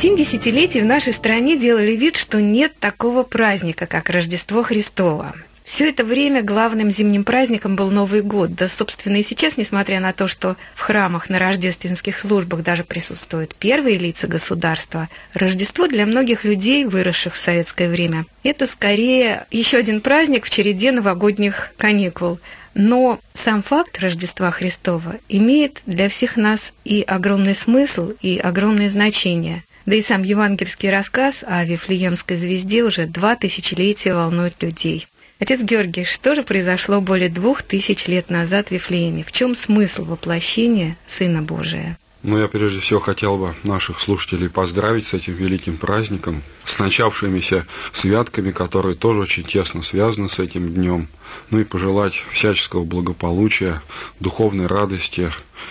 Семь 0.00 0.16
десятилетий 0.16 0.80
в 0.80 0.84
нашей 0.84 1.12
стране 1.12 1.58
делали 1.58 1.90
вид, 1.96 2.14
что 2.14 2.40
нет 2.40 2.72
такого 2.78 3.24
праздника, 3.24 3.88
как 3.88 4.10
Рождество 4.10 4.62
Христово. 4.62 5.34
Все 5.64 5.88
это 5.88 6.04
время 6.04 6.40
главным 6.40 6.92
зимним 6.92 7.24
праздником 7.24 7.74
был 7.74 7.90
Новый 7.90 8.22
год. 8.22 8.54
Да, 8.54 8.68
собственно, 8.68 9.16
и 9.16 9.24
сейчас, 9.24 9.56
несмотря 9.56 9.98
на 9.98 10.12
то, 10.12 10.28
что 10.28 10.56
в 10.76 10.82
храмах 10.82 11.28
на 11.30 11.40
рождественских 11.40 12.16
службах 12.16 12.62
даже 12.62 12.84
присутствуют 12.84 13.56
первые 13.56 13.98
лица 13.98 14.28
государства, 14.28 15.08
Рождество 15.34 15.88
для 15.88 16.06
многих 16.06 16.44
людей, 16.44 16.84
выросших 16.84 17.34
в 17.34 17.38
советское 17.38 17.88
время, 17.88 18.24
это 18.44 18.68
скорее 18.68 19.48
еще 19.50 19.78
один 19.78 20.00
праздник 20.00 20.44
в 20.44 20.50
череде 20.50 20.92
новогодних 20.92 21.72
каникул. 21.76 22.38
Но 22.74 23.18
сам 23.34 23.64
факт 23.64 23.98
Рождества 23.98 24.52
Христова 24.52 25.16
имеет 25.28 25.82
для 25.86 26.08
всех 26.08 26.36
нас 26.36 26.72
и 26.84 27.02
огромный 27.02 27.56
смысл, 27.56 28.12
и 28.22 28.38
огромное 28.38 28.90
значение. 28.90 29.64
Да 29.88 29.96
и 29.96 30.02
сам 30.02 30.22
евангельский 30.22 30.90
рассказ 30.90 31.36
о 31.46 31.64
Вифлеемской 31.64 32.36
звезде 32.36 32.82
уже 32.82 33.06
два 33.06 33.36
тысячелетия 33.36 34.12
волнует 34.12 34.62
людей. 34.62 35.06
Отец 35.38 35.62
Георгий, 35.62 36.04
что 36.04 36.34
же 36.34 36.42
произошло 36.42 37.00
более 37.00 37.30
двух 37.30 37.62
тысяч 37.62 38.06
лет 38.06 38.28
назад 38.28 38.68
в 38.68 38.72
Вифлееме? 38.72 39.22
В 39.22 39.32
чем 39.32 39.56
смысл 39.56 40.04
воплощения 40.04 40.98
Сына 41.06 41.40
Божия? 41.40 41.96
Ну, 42.22 42.36
я 42.36 42.48
прежде 42.48 42.80
всего 42.80 42.98
хотел 42.98 43.36
бы 43.36 43.54
наших 43.62 44.00
слушателей 44.00 44.50
поздравить 44.50 45.06
с 45.06 45.14
этим 45.14 45.34
великим 45.34 45.76
праздником, 45.76 46.42
с 46.64 46.80
начавшимися 46.80 47.66
святками, 47.92 48.50
которые 48.50 48.96
тоже 48.96 49.20
очень 49.20 49.44
тесно 49.44 49.82
связаны 49.82 50.28
с 50.28 50.40
этим 50.40 50.74
днем. 50.74 51.08
Ну 51.50 51.60
и 51.60 51.64
пожелать 51.64 52.14
всяческого 52.32 52.84
благополучия, 52.84 53.82
духовной 54.18 54.66
радости, 54.66 55.30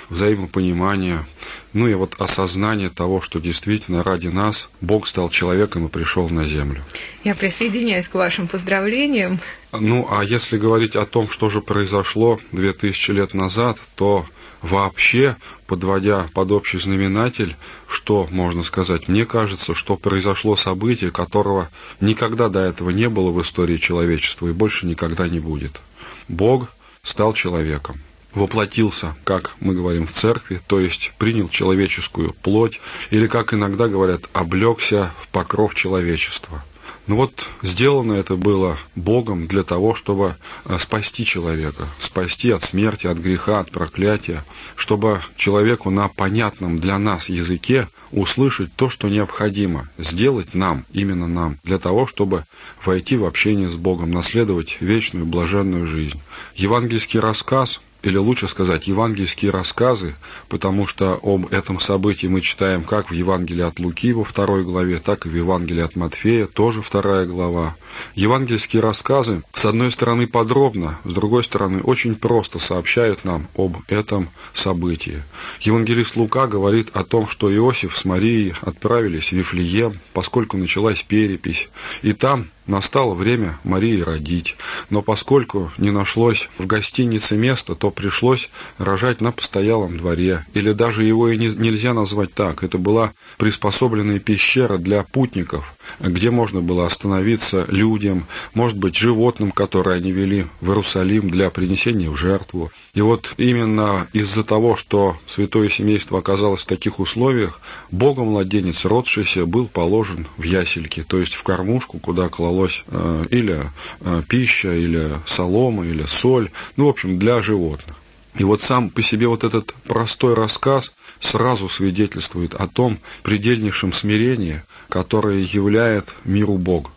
взаимопонимания, 0.09 1.25
ну 1.73 1.87
и 1.87 1.93
вот 1.93 2.15
осознание 2.17 2.89
того, 2.89 3.21
что 3.21 3.39
действительно 3.39 4.03
ради 4.03 4.27
нас 4.27 4.69
Бог 4.79 5.07
стал 5.07 5.29
человеком 5.29 5.85
и 5.85 5.89
пришел 5.89 6.29
на 6.29 6.47
землю. 6.47 6.83
Я 7.23 7.35
присоединяюсь 7.35 8.07
к 8.07 8.13
вашим 8.13 8.47
поздравлениям. 8.47 9.39
Ну, 9.73 10.07
а 10.09 10.23
если 10.23 10.57
говорить 10.57 10.95
о 10.95 11.05
том, 11.05 11.29
что 11.29 11.49
же 11.49 11.61
произошло 11.61 12.39
2000 12.53 13.11
лет 13.11 13.33
назад, 13.33 13.77
то 13.95 14.25
вообще, 14.61 15.35
подводя 15.65 16.27
под 16.33 16.51
общий 16.51 16.79
знаменатель, 16.79 17.55
что 17.87 18.27
можно 18.31 18.63
сказать? 18.63 19.07
Мне 19.07 19.25
кажется, 19.25 19.75
что 19.75 19.97
произошло 19.97 20.55
событие, 20.55 21.11
которого 21.11 21.69
никогда 22.01 22.49
до 22.49 22.59
этого 22.59 22.89
не 22.89 23.09
было 23.09 23.31
в 23.31 23.41
истории 23.41 23.77
человечества 23.77 24.47
и 24.47 24.53
больше 24.53 24.85
никогда 24.85 25.27
не 25.27 25.39
будет. 25.39 25.79
Бог 26.27 26.69
стал 27.03 27.33
человеком 27.33 28.01
воплотился, 28.33 29.15
как 29.23 29.55
мы 29.59 29.73
говорим 29.73 30.05
в 30.05 30.11
церкви, 30.11 30.61
то 30.67 30.79
есть 30.79 31.11
принял 31.17 31.49
человеческую 31.49 32.33
плоть, 32.33 32.79
или, 33.09 33.25
как 33.25 33.53
иногда 33.53 33.87
говорят, 33.87 34.29
облегся 34.31 35.11
в 35.17 35.27
покров 35.29 35.73
человечества– 35.73 36.63
ну 37.07 37.15
вот 37.15 37.47
сделано 37.61 38.13
это 38.13 38.35
было 38.35 38.77
Богом 38.95 39.47
для 39.47 39.63
того, 39.63 39.95
чтобы 39.95 40.35
э, 40.65 40.77
спасти 40.77 41.25
человека, 41.25 41.85
спасти 41.99 42.51
от 42.51 42.63
смерти, 42.63 43.07
от 43.07 43.17
греха, 43.17 43.61
от 43.61 43.71
проклятия, 43.71 44.43
чтобы 44.75 45.21
человеку 45.37 45.89
на 45.89 46.09
понятном 46.09 46.79
для 46.79 46.99
нас 46.99 47.29
языке 47.29 47.87
услышать 48.11 48.73
то, 48.75 48.89
что 48.89 49.07
необходимо 49.07 49.89
сделать 49.97 50.53
нам, 50.53 50.85
именно 50.91 51.27
нам, 51.27 51.57
для 51.63 51.79
того, 51.79 52.07
чтобы 52.07 52.43
войти 52.83 53.15
в 53.15 53.25
общение 53.25 53.69
с 53.69 53.75
Богом, 53.75 54.11
наследовать 54.11 54.77
вечную 54.81 55.25
блаженную 55.25 55.85
жизнь. 55.85 56.19
Евангельский 56.55 57.19
рассказ 57.19 57.81
или 58.07 58.17
лучше 58.17 58.47
сказать, 58.47 58.87
евангельские 58.87 59.51
рассказы, 59.51 60.15
потому 60.47 60.87
что 60.87 61.19
об 61.21 61.51
этом 61.51 61.79
событии 61.79 62.27
мы 62.27 62.39
читаем 62.39 62.83
как 62.83 63.11
в 63.11 63.13
Евангелии 63.13 63.63
от 63.63 63.79
Луки 63.79 64.13
во 64.13 64.23
второй 64.23 64.63
главе, 64.63 64.99
так 64.99 65.25
и 65.25 65.29
в 65.29 65.35
Евангелии 65.35 65.83
от 65.83 65.97
Матфея, 65.97 66.47
тоже 66.47 66.81
вторая 66.81 67.25
глава. 67.25 67.75
Евангельские 68.15 68.81
рассказы, 68.81 69.43
с 69.53 69.65
одной 69.65 69.91
стороны, 69.91 70.25
подробно, 70.25 70.99
с 71.03 71.13
другой 71.13 71.43
стороны, 71.43 71.81
очень 71.81 72.15
просто 72.15 72.59
сообщают 72.59 73.25
нам 73.25 73.47
об 73.57 73.75
этом 73.89 74.29
событии. 74.53 75.21
Евангелист 75.59 76.15
Лука 76.15 76.47
говорит 76.47 76.89
о 76.93 77.03
том, 77.03 77.27
что 77.27 77.53
Иосиф 77.53 77.97
с 77.97 78.05
Марией 78.05 78.53
отправились 78.61 79.29
в 79.29 79.33
Вифлеем, 79.33 79.99
поскольку 80.13 80.55
началась 80.55 81.03
перепись, 81.03 81.69
и 82.03 82.13
там 82.13 82.47
Настало 82.67 83.13
время 83.13 83.57
Марии 83.63 84.01
родить, 84.01 84.57
но 84.89 85.01
поскольку 85.01 85.71
не 85.77 85.89
нашлось 85.89 86.49
в 86.57 86.65
гостинице 86.65 87.37
места, 87.37 87.75
то 87.75 87.91
пришлось 87.91 88.49
рожать 88.77 89.21
на 89.21 89.31
постоялом 89.31 89.97
дворе, 89.97 90.45
или 90.53 90.73
даже 90.73 91.05
его 91.05 91.29
и 91.29 91.37
не, 91.37 91.47
нельзя 91.47 91.93
назвать 91.93 92.33
так. 92.33 92.63
Это 92.63 92.77
была 92.77 93.13
приспособленная 93.37 94.19
пещера 94.19 94.77
для 94.77 95.03
путников, 95.03 95.76
где 95.99 96.31
можно 96.31 96.61
было 96.61 96.85
остановиться 96.85 97.65
людям, 97.69 98.27
может 98.53 98.77
быть, 98.77 98.95
животным, 98.95 99.51
которые 99.51 99.97
они 99.97 100.11
вели 100.11 100.45
в 100.61 100.69
Иерусалим 100.69 101.29
для 101.29 101.49
принесения 101.49 102.09
в 102.09 102.15
жертву. 102.15 102.71
И 102.93 103.01
вот 103.01 103.33
именно 103.37 104.07
из-за 104.13 104.43
того, 104.43 104.75
что 104.75 105.17
святое 105.27 105.69
семейство 105.69 106.19
оказалось 106.19 106.63
в 106.63 106.67
таких 106.67 106.99
условиях, 106.99 107.61
Богом 107.91 108.27
младенец, 108.27 108.85
родшийся, 108.85 109.45
был 109.45 109.67
положен 109.67 110.27
в 110.37 110.43
ясельки, 110.43 111.03
то 111.03 111.19
есть 111.19 111.35
в 111.35 111.43
кормушку, 111.43 111.99
куда 111.99 112.29
клалось 112.29 112.83
э, 112.87 113.25
или 113.29 113.61
э, 114.01 114.23
пища, 114.27 114.73
или 114.73 115.11
солома, 115.25 115.85
или 115.85 116.05
соль, 116.07 116.49
ну, 116.75 116.85
в 116.85 116.89
общем, 116.89 117.19
для 117.19 117.41
животных. 117.41 117.95
И 118.37 118.43
вот 118.43 118.61
сам 118.61 118.89
по 118.89 119.01
себе 119.01 119.27
вот 119.27 119.43
этот 119.43 119.73
простой 119.85 120.35
рассказ 120.35 120.91
сразу 121.19 121.69
свидетельствует 121.69 122.53
о 122.53 122.67
том 122.67 122.99
предельнейшем 123.23 123.93
смирении, 123.93 124.63
которое 124.89 125.39
являет 125.39 126.13
миру 126.23 126.57
Бог. 126.57 126.91